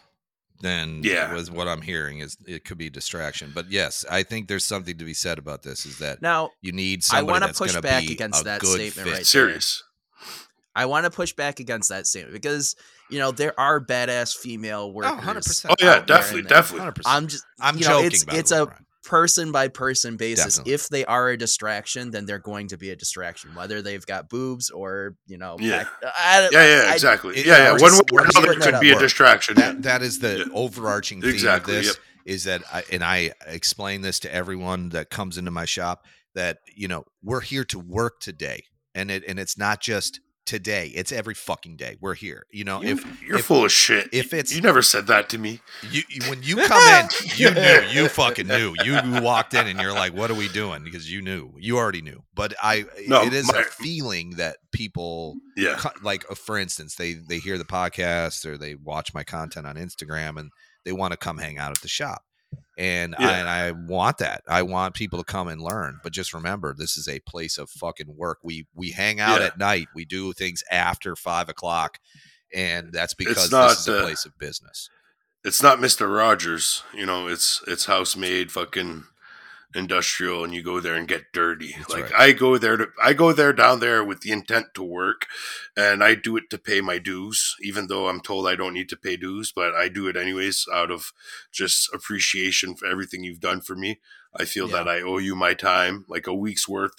[0.60, 4.48] then yeah was what i'm hearing is it could be distraction but yes i think
[4.48, 7.52] there's something to be said about this is that now you need somebody I want
[7.52, 9.12] to push back against that statement fit.
[9.12, 9.82] right serious
[10.74, 12.76] i want to push back against that statement because
[13.10, 15.66] you know there are badass female oh, workers oh, 100%.
[15.70, 17.02] oh yeah definitely definitely 100%.
[17.06, 18.68] i'm just i'm you joking know, it's, it's a
[19.06, 20.56] person by person basis.
[20.56, 20.72] Definitely.
[20.74, 24.28] If they are a distraction, then they're going to be a distraction, whether they've got
[24.28, 25.56] boobs or you know.
[25.58, 27.38] Yeah, back, uh, I, yeah, yeah, exactly.
[27.38, 27.72] I, yeah, yeah.
[27.80, 29.54] One way or another could be a distraction.
[29.54, 30.44] That, that is the yeah.
[30.52, 31.94] overarching theme exactly, of this.
[31.94, 31.96] Yep.
[32.26, 36.04] Is that, I, and I explain this to everyone that comes into my shop
[36.34, 40.92] that you know we're here to work today, and it and it's not just today.
[40.94, 41.96] It's every fucking day.
[42.00, 42.46] We're here.
[42.50, 44.08] You know, you, if you're if, full of shit.
[44.12, 45.60] If it's you never said that to me.
[45.90, 47.80] You, when you come in, you knew.
[47.90, 48.74] You fucking knew.
[48.82, 51.52] You walked in and you're like, "What are we doing?" Because you knew.
[51.58, 52.22] You already knew.
[52.34, 56.94] But I, no, it is my, a feeling that people, yeah, like uh, for instance,
[56.94, 60.50] they they hear the podcast or they watch my content on Instagram and
[60.84, 62.22] they want to come hang out at the shop
[62.76, 63.28] and yeah.
[63.28, 64.42] I, and I want that.
[64.48, 65.98] I want people to come and learn.
[66.02, 68.38] But just remember, this is a place of fucking work.
[68.42, 69.46] We we hang out Yeah.
[69.46, 69.88] at night.
[69.94, 71.98] We do things after five o'clock,
[72.54, 74.90] and that's because not, this is a uh, place of business.
[75.44, 76.82] It's not Mister Rogers.
[76.94, 79.04] You know, it's it's house made fucking
[79.76, 81.74] industrial, and you go there and get dirty.
[81.76, 82.20] That's like right.
[82.20, 85.26] I go there to I go there down there with the intent to work,
[85.76, 88.88] and I do it to pay my dues, even though I'm told I don't need
[88.90, 91.12] to pay dues, but I do it anyways out of
[91.52, 94.00] just appreciation for everything you've done for me.
[94.34, 94.78] I feel Yeah.
[94.84, 96.92] that I owe you my time, like a week's worth.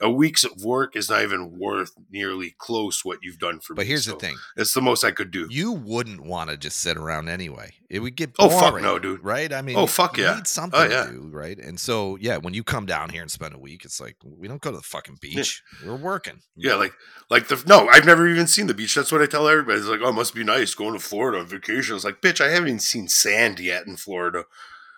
[0.00, 3.78] A week's of work is not even worth nearly close what you've done for me.
[3.78, 5.48] But here's so the thing: it's the most I could do.
[5.50, 7.74] you wouldn't want to just sit around anyway.
[7.90, 9.24] It would get boring, Oh, fuck no, dude.
[9.24, 9.52] Right?
[9.52, 10.34] I mean, Oh, fuck you yeah.
[10.36, 11.04] need something Oh, yeah.
[11.06, 11.58] to do, right?
[11.58, 14.46] And so, yeah, when you come down here and spend a week, it's like we
[14.46, 15.62] don't go to the fucking beach.
[15.84, 16.42] We're working.
[16.54, 16.92] Yeah, like
[17.30, 18.94] like the no, I've never even seen the beach.
[18.94, 19.78] That's what I tell everybody.
[19.78, 21.96] It's like, oh, it must be nice going to Florida on vacation.
[21.96, 24.44] It's like, bitch, I haven't even seen sand yet in Florida.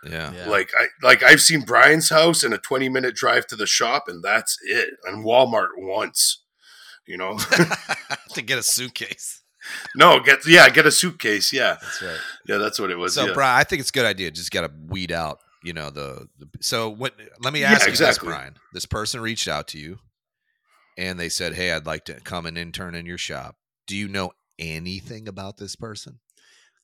[0.05, 0.33] Yeah.
[0.33, 0.49] Yeah.
[0.49, 4.05] Like I like I've seen Bryan's house and a twenty minute drive to the shop,
[4.09, 4.91] and that's it.
[5.05, 6.43] And Walmart once.
[7.07, 7.39] You know,
[8.35, 9.43] to get a suitcase.
[9.97, 11.53] no, get yeah, get a suitcase.
[11.53, 12.19] Yeah, That's right.
[12.47, 13.15] yeah, that's what it was.
[13.15, 13.33] So, yeah.
[13.33, 14.31] Bryan, I think it's a good idea.
[14.31, 16.47] Just got to weed out, you know, the, the.
[16.61, 17.15] So, what?
[17.41, 18.29] Let me Yeah, ask you exactly.
[18.29, 18.55] this, Bryan.
[18.73, 19.99] This person reached out to you,
[20.97, 23.57] and they said, "Hey, I'd like to come and intern in your shop."
[23.89, 26.21] Do you know anything about this person?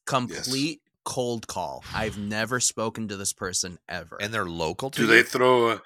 [0.06, 1.82] Complete cold call.
[1.94, 4.18] I've never spoken to this person ever.
[4.20, 5.08] And they're local to Do you.
[5.08, 5.70] they throw?
[5.70, 5.82] A,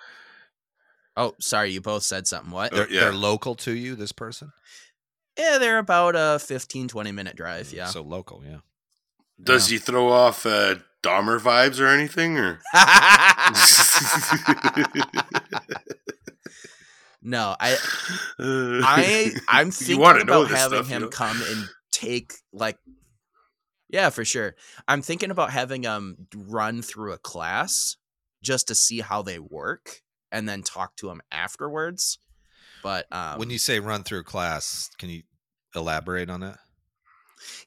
[1.16, 2.51] oh, sorry, you both said something.
[2.51, 2.73] What?
[2.73, 3.01] Uh, they're, yeah.
[3.03, 3.95] they're local to you.
[3.95, 4.51] This person.
[5.39, 7.73] yeah, they're about a 15, 20 minute drive.
[7.73, 7.87] Yeah.
[7.87, 8.59] So local, yeah.
[9.41, 12.39] does he throw off uh, Dahmer vibes or anything?
[12.39, 12.61] Or
[17.23, 17.73] no, I
[18.39, 18.41] Uh,
[18.85, 21.09] I I'm You thinking wanna know about having stuff, you him know?
[21.09, 22.79] come and take like
[23.93, 24.55] Yeah, for sure.
[24.86, 27.97] I'm thinking about having them run through a class
[28.43, 32.18] just to see how they work and then talk to them afterwards.
[32.82, 35.22] But um when you say run through a class, can you
[35.74, 36.59] elaborate on that?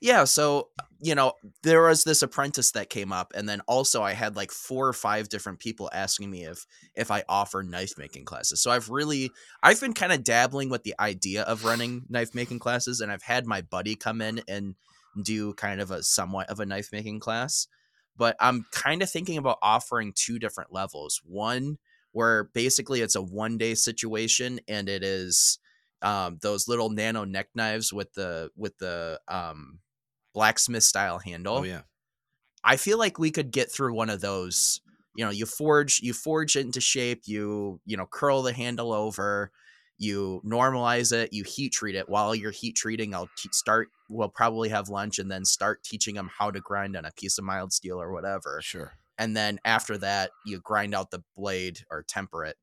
[0.01, 0.69] Yeah, so
[0.99, 4.51] you know, there was this apprentice that came up, and then also I had like
[4.51, 6.65] four or five different people asking me if
[6.95, 8.61] if I offer knife making classes.
[8.61, 12.59] So I've really I've been kind of dabbling with the idea of running knife making
[12.59, 14.75] classes, and I've had my buddy come in and
[15.21, 17.67] do kind of a somewhat of a knife making class.
[18.15, 21.21] But I'm kind of thinking about offering two different levels.
[21.25, 21.77] One
[22.11, 25.59] where basically it's a one day situation and it is
[26.03, 29.79] um, those little nano neck knives with the with the um,
[30.33, 31.57] blacksmith style handle.
[31.57, 31.81] Oh yeah.
[32.63, 34.79] I feel like we could get through one of those.
[35.15, 37.23] You know, you forge you forge it into shape.
[37.25, 39.51] You you know curl the handle over.
[39.97, 41.33] You normalize it.
[41.33, 42.09] You heat treat it.
[42.09, 43.89] While you're heat treating, I'll te- start.
[44.13, 47.37] We'll probably have lunch and then start teaching them how to grind on a piece
[47.37, 48.93] of mild steel or whatever Sure.
[49.17, 52.57] and then after that you grind out the blade or temper it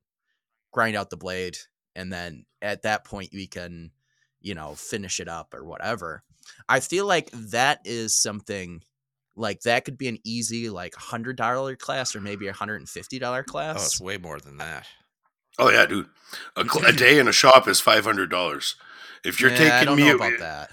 [0.71, 1.57] grind out the blade
[1.95, 3.91] and then at that point we can
[4.39, 6.23] you know finish it up or whatever
[6.69, 8.81] i feel like that is something
[9.35, 12.89] like that could be an easy like hundred dollar class or maybe a hundred and
[12.89, 13.75] fifty dollar class.
[13.75, 14.85] Oh, class it's way more than that.
[15.59, 16.07] oh yeah, dude.
[16.57, 18.75] A, cl- a day in a shop is five hundred dollars.
[19.23, 20.71] If you're Yeah, taking i don't me, know about that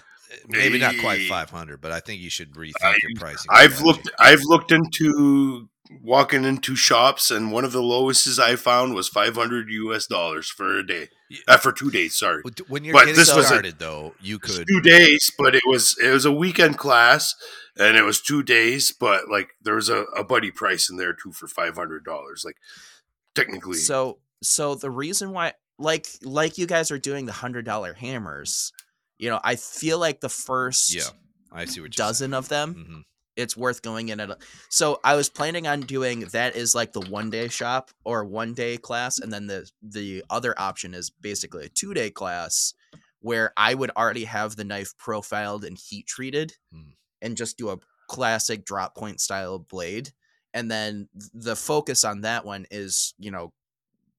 [0.49, 3.47] Maybe not quite Eh, 500, but I think you should rethink I- your pricing.
[3.51, 3.85] I've strategy.
[3.87, 4.11] looked.
[4.19, 5.69] I've looked into
[6.03, 10.07] walking into shops, and one of the lowest I found was five hundred U.S.
[10.07, 11.09] dollars for a day.
[11.31, 11.39] Yeah.
[11.49, 12.15] Uh, for two days.
[12.15, 14.67] Sorry, When you're But getting this was a- started, though, you could.
[14.69, 17.35] two days, but it was it was a weekend class,
[17.79, 18.93] and it was two days.
[18.93, 22.43] But like there was a, a buddy price in there too for five hundred dollars.
[22.45, 22.57] Like
[23.35, 27.95] technically, so so the reason why like like you guys are doing the hundred dollar
[27.95, 28.73] hammers
[29.19, 31.11] you know i feel like the first Yeah,
[31.53, 33.01] I see what dozen of them hmm
[33.37, 34.39] it's worth going in at a,
[34.69, 38.53] so i was planning on doing that is like the one day shop or one
[38.53, 42.75] day class and then the the other option is basically a two day class
[43.21, 46.91] where i would already have the knife profiled and heat treated Hmm.
[47.23, 50.11] and just do a classic drop point style blade.
[50.55, 53.53] And then the focus on that one is you know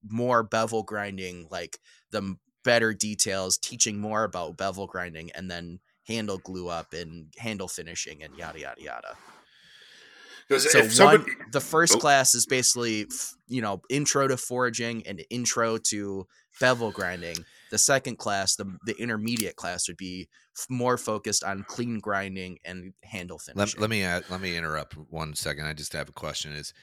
[0.08, 1.78] more bevel grinding like
[2.10, 7.68] the better details teaching more about bevel grinding and then handle glue up and handle
[7.68, 9.16] finishing and yada yada yada.
[10.58, 11.98] So if one, the first Oh.
[11.98, 13.06] class is basically
[13.46, 16.26] you know intro to forging and intro to
[16.58, 17.36] bevel grinding.
[17.70, 22.58] The second class, the the intermediate class, would be f- more focused on clean grinding
[22.64, 23.80] and handle Let, finishing.
[23.80, 25.66] let me add, let me interrupt one second.
[25.66, 26.52] I just have a question.
[26.52, 26.74] Is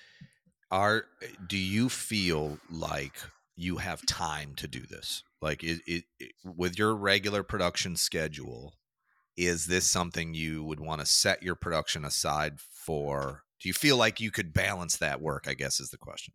[0.72, 1.04] are
[1.46, 3.18] do you feel like
[3.58, 5.24] you have time to do this?
[5.42, 8.74] Like it, it, it with your regular production schedule,
[9.36, 13.44] is this something you would want to set your production aside for?
[13.60, 15.46] Do you feel like you could balance that work?
[15.48, 16.34] I guess is the question.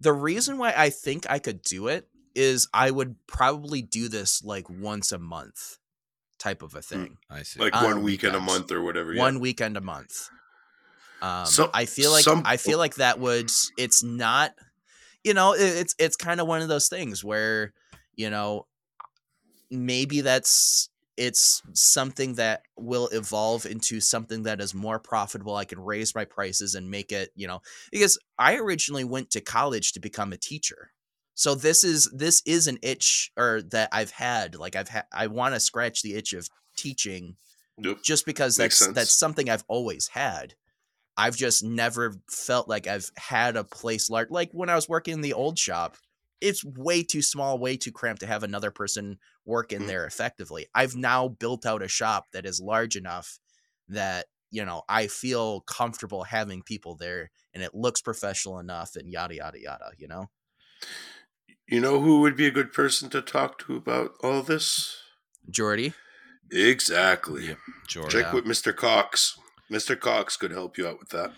[0.00, 4.42] the reason why I think I could do it is I would probably do this
[4.42, 5.76] like once a month
[6.38, 7.18] type of a thing.
[7.30, 7.60] I see.
[7.60, 9.12] like on one weekend a month or whatever.
[9.12, 9.20] yeah.
[9.20, 10.28] One weekend a month.
[11.20, 14.54] Um So- I feel like some- I feel like that would it's not
[15.24, 17.72] you know, it, it's it's kind of one of those things where,
[18.14, 18.66] you know,
[19.70, 25.54] maybe that's it's something that will evolve into something that is more profitable.
[25.54, 27.60] I can raise my prices and make it, you know,
[27.90, 30.90] because I originally went to college to become a teacher.
[31.34, 34.54] So this is this is an itch or that I've had.
[34.54, 37.36] Like I've had I want to scratch the itch of teaching
[37.78, 37.98] Yep.
[38.02, 38.94] just because Makes that's sense.
[38.94, 40.54] that's something I've always had.
[41.16, 45.14] I've just never felt like I've had a place large like when I was working
[45.14, 45.96] in the old shop.
[46.42, 49.86] It's way too small, way too cramped to have another person work in Mm.
[49.86, 50.66] there effectively.
[50.74, 53.38] I've now built out a shop that is large enough
[53.88, 59.10] that, you know, I feel comfortable having people there and it looks professional enough and
[59.10, 60.30] yada yada yada, you know?
[61.68, 64.96] You know who would be a good person to talk to about all this?
[65.48, 65.94] Jordy.
[66.50, 67.46] Exactly.
[67.48, 68.10] Yep, Jordan.
[68.10, 68.34] Check Yeah.
[68.34, 68.74] with Mr.
[68.76, 69.38] Cox.
[69.70, 69.98] Mr.
[69.98, 71.32] Cox could help you out with that.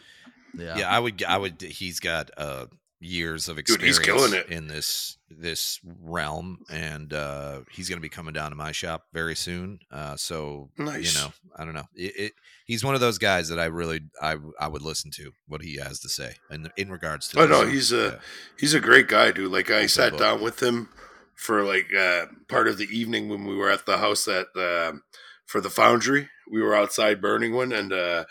[0.56, 0.76] Yeah.
[0.78, 1.22] Yeah, I would.
[1.22, 1.60] I would.
[1.60, 2.66] He's got uh,
[3.04, 4.48] years of Dude, experience he's killing it.
[4.48, 9.04] in this this realm, and uh, he's going to be coming down to my shop
[9.12, 9.78] very soon.
[9.90, 11.14] Uh, so Nice.
[11.14, 11.88] you know, I don't know.
[11.94, 12.32] It, it,
[12.66, 15.76] he's one of those guys that I really I I would listen to what he
[15.76, 17.40] has to say in in regards to.
[17.42, 18.16] Oh no, he's a Yeah.
[18.58, 19.52] he's a great guy, dude.
[19.52, 20.88] Like I Open sat down with him
[21.34, 25.02] for like uh, part of the evening when we were at the house that um
[25.46, 26.28] for the foundry.
[26.50, 28.24] We were outside burning one, and uh,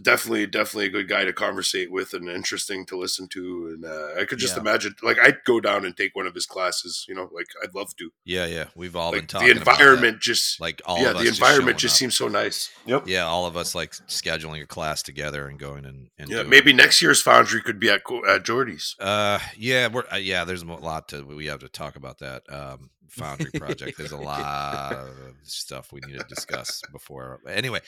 [0.00, 3.72] definitely, definitely a good guy to conversate with and interesting to listen to.
[3.74, 4.60] And uh, I could just Yeah.
[4.62, 7.04] imagine, like I'd go down and take one of his classes.
[7.08, 8.10] You know, like I'd love to.
[8.24, 8.66] yeah, yeah.
[8.74, 9.80] We've all been talking the about that.
[9.80, 12.70] environment just like all yeah, of us the environment showing just seems so nice.
[12.86, 13.06] Yep.
[13.06, 16.50] yeah, all of us like scheduling a class together and going and, and Yeah, doing
[16.50, 18.96] maybe next year's foundry could be at Co- at Jordy's.
[18.98, 20.44] Uh, yeah, we're uh, yeah.
[20.44, 23.98] There's a lot to we have to talk about that um, foundry project.
[23.98, 25.10] There's a lot of
[25.42, 27.40] stuff we need to discuss before.
[27.48, 27.80] Anyway,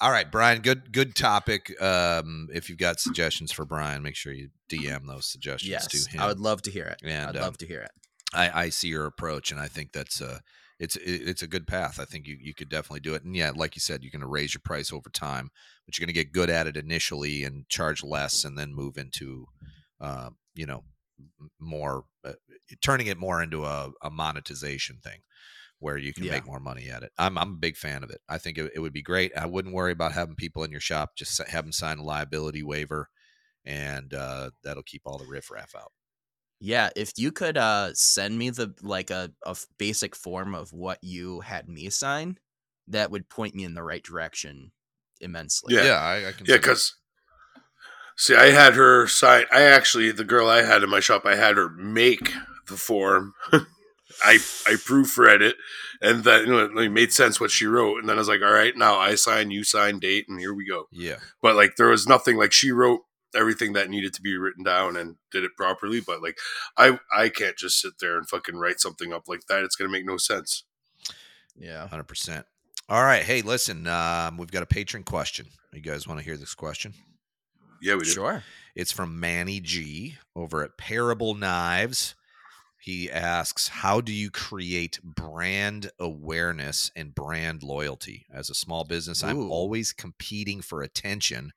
[0.00, 0.60] all right, Bryan.
[0.60, 1.80] Good good topic.
[1.82, 5.86] Um, if you've got suggestions for Bryan, make sure you DM those suggestions Yes.
[5.88, 6.20] to him.
[6.20, 7.00] I would love to hear it.
[7.04, 7.90] And, I'd um, love to hear it.
[8.32, 10.38] I, I see your approach, and I think that's uh
[10.78, 11.98] it's it's a good path.
[11.98, 13.24] I think you you could definitely do it.
[13.24, 15.50] And yeah, like you said, you're going to raise your price over time,
[15.86, 18.96] but you're going to get good at it initially and charge less, and then move
[18.98, 19.46] into,
[20.00, 20.84] uh, you know,
[21.58, 22.34] more uh,
[22.82, 25.20] turning it more into a, a monetization thing
[25.80, 26.32] where you can Yeah.
[26.32, 27.12] make more money at it.
[27.18, 28.20] I'm I'm a big fan of it.
[28.28, 29.32] I think it, it would be great.
[29.36, 31.10] I wouldn't worry about having people in your shop.
[31.16, 33.08] Just have them sign a liability waiver,
[33.64, 35.92] and uh, that'll keep all the riffraff out.
[36.60, 39.30] Yeah, if you could uh send me the like a
[39.78, 42.38] basic form of what you had me sign,
[42.88, 44.72] that would point me in the right direction
[45.20, 45.74] immensely.
[45.76, 46.00] Yeah.
[46.00, 46.46] I, I can.
[46.46, 46.96] Yeah, because
[48.16, 49.44] see, I had her sign.
[49.52, 52.32] I actually, the girl I had in my shop, I had her make
[52.66, 53.34] the form.
[54.22, 54.34] I
[54.66, 55.56] I proofread it,
[56.00, 57.98] and that you know it made sense what she wrote.
[57.98, 60.54] And then I was like, all right, now I sign, you sign, date, and here
[60.54, 60.84] we go.
[60.92, 61.16] yeah.
[61.42, 63.00] But like, there was nothing like she wrote
[63.34, 66.00] everything that needed to be written down and did it properly.
[66.00, 66.38] But like,
[66.76, 69.64] I I can't just sit there and fucking write something up like that.
[69.64, 70.64] It's gonna make no sense.
[71.56, 71.86] Yeah.
[71.88, 72.46] Hundred percent.
[72.88, 73.22] All right.
[73.22, 73.86] Hey, listen.
[73.86, 75.46] Um, we've got a patron question.
[75.72, 76.94] You guys want to hear this question?
[77.82, 78.08] Yeah, we did.
[78.14, 78.42] Sure.
[78.74, 82.14] It's from Manny G over at Parable Knives.
[82.88, 89.22] He asks, "How do you create brand awareness and brand loyalty as a small business?
[89.22, 91.52] I'm always competing for attention,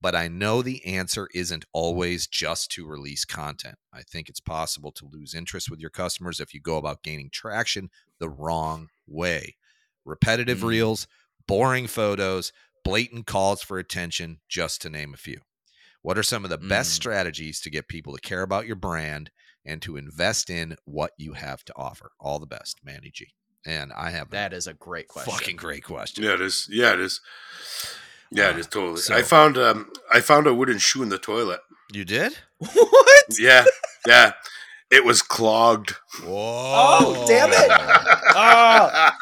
[0.00, 3.78] but I know the answer isn't always just to release content.
[3.92, 7.30] I think it's possible to lose interest with your customers if you go about gaining
[7.30, 9.58] traction the wrong way.
[10.04, 10.66] Repetitive Mm.
[10.66, 11.06] reels,
[11.46, 12.52] boring photos,
[12.82, 15.42] blatant calls for attention, just to name a few.
[16.00, 16.96] What are some of the best Mm.
[16.96, 19.30] strategies to get people to care about your brand
[19.64, 22.12] and to invest in what you have to offer?
[22.20, 23.28] All the best, Manny G.
[23.64, 25.32] And I have That is a great a question.
[25.32, 26.24] fucking great question.
[26.24, 26.66] Yeah, it is.
[26.70, 27.20] Yeah, it is.
[28.30, 29.00] Yeah, it Uh, is totally.
[29.00, 31.60] so- I found um I found a wooden shoe in the toilet.
[31.92, 32.32] You did?
[32.58, 33.24] what?
[33.38, 33.64] Yeah,
[34.06, 34.32] yeah.
[34.90, 35.92] It was clogged.
[36.22, 36.28] Whoa!
[36.34, 37.70] Oh, damn it.
[38.34, 39.12] oh.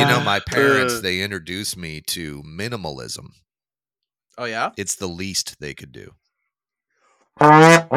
[0.00, 1.00] You know, my parents, Uh.
[1.00, 3.28] they introduced me to minimalism.
[4.38, 4.70] Oh yeah.
[4.76, 6.14] It's the least they could do.
[7.38, 7.90] And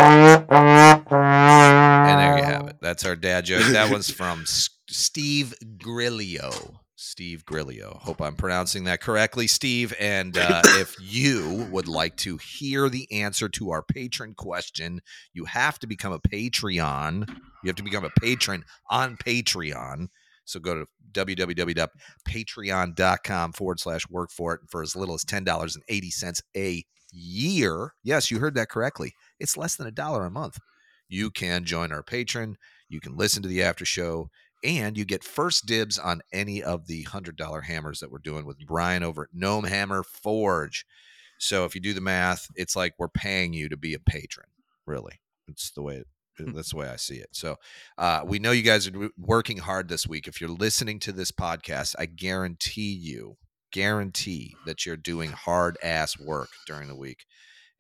[2.20, 2.76] there you have it.
[2.82, 3.64] That's our dad joke.
[3.72, 6.76] That one's from Steve Grillio.
[6.96, 7.98] Steve Grillio.
[8.00, 9.94] Hope I'm pronouncing that correctly, Steve.
[10.00, 15.02] And uh, if you would like to hear the answer to our patron question,
[15.34, 17.30] you have to become a Patreon.
[17.64, 20.10] You have to become a patron on Patreon.
[20.44, 26.84] So go to www.patreon.com forward slash work for it for as little as $10.80 a
[27.12, 27.94] year.
[28.04, 29.14] Yes, you heard that correctly.
[29.40, 30.60] It's less than a dollar a month.
[31.08, 32.58] You can join our patron.
[32.88, 34.30] You can listen to the after show,
[34.64, 38.46] and you get first dibs on any of the hundred dollar hammers that we're doing
[38.46, 40.86] with Brian over at Gnome Hammer Forge.
[41.40, 44.48] So if you do the math, it's like we're paying you to be a patron.
[44.86, 45.96] Really, it's the way.
[45.96, 46.08] it,
[46.54, 47.30] That's the way I see it.
[47.32, 47.56] So
[47.98, 50.28] uh, we know you guys are working hard this week.
[50.28, 53.38] If you're listening to this podcast, I guarantee you,
[53.72, 57.26] guarantee that you're doing hard ass work during the week.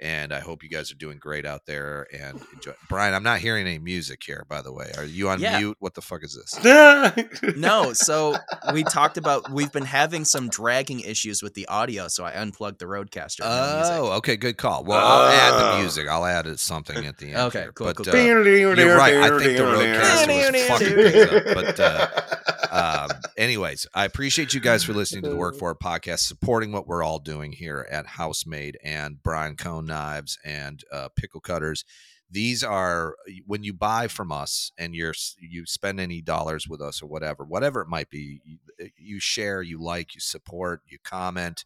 [0.02, 2.72] And I hope you guys are doing great out there and enjoy.
[2.88, 4.92] Bryan, I'm not hearing any music here, by the way.
[4.98, 5.60] Are you on Yeah.
[5.60, 5.78] mute?
[5.80, 6.58] What the fuck is this?
[7.58, 8.36] No, so
[8.74, 12.80] we talked about we've been having some dragging issues with the audio, so I unplugged
[12.80, 13.40] the RODECaster.
[13.42, 13.94] no music.
[13.96, 14.84] Oh, okay, good call.
[14.84, 15.82] Well, I'll add the Oh.
[15.82, 16.08] music.
[16.08, 17.38] I'll add it- something at the end.
[17.38, 17.72] Okay, here.
[17.74, 18.22] cool, But, cool, uh, cool.
[18.48, 19.16] you're right.
[19.16, 21.56] I think the RODECaster was fucking things up.
[21.56, 25.78] But uh, um, anyways, I appreciate you guys for listening to the Work For It
[25.84, 31.10] podcast, supporting what we're all doing here at Housemade and Bryan Kohn Knives and uh,
[31.16, 31.84] Pickle Kutterz.
[32.32, 37.02] these are when you buy from us and you're you spend any dollars with us
[37.02, 40.98] or whatever whatever it might be you, eh, you share you like you support you
[41.04, 41.66] comment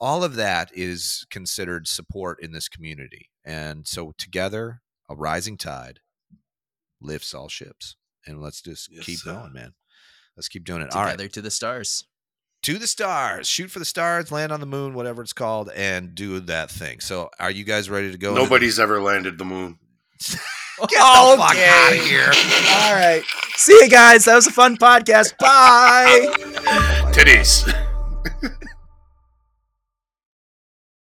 [0.00, 3.30] all of that is considered support in this community.
[3.44, 6.00] And so together a rising tide
[7.00, 7.96] lifts all ships.
[8.26, 9.74] And let's just Yes, keep going man.
[10.36, 10.94] Let's keep doing it.
[10.94, 12.06] All Together right to the stars.
[12.68, 16.14] To the stars shoot for the stars land on the moon whatever it's called and
[16.14, 19.38] do that thing so are you guys ready to go into the- Nobody's ever landed
[19.38, 19.78] the moon.
[20.20, 20.38] Get
[20.90, 22.30] the fuck out of here.
[22.30, 23.22] All right.
[23.56, 24.26] See you guys.
[24.26, 25.36] That was a fun podcast.
[25.38, 26.28] Bye.
[27.12, 27.64] Titties.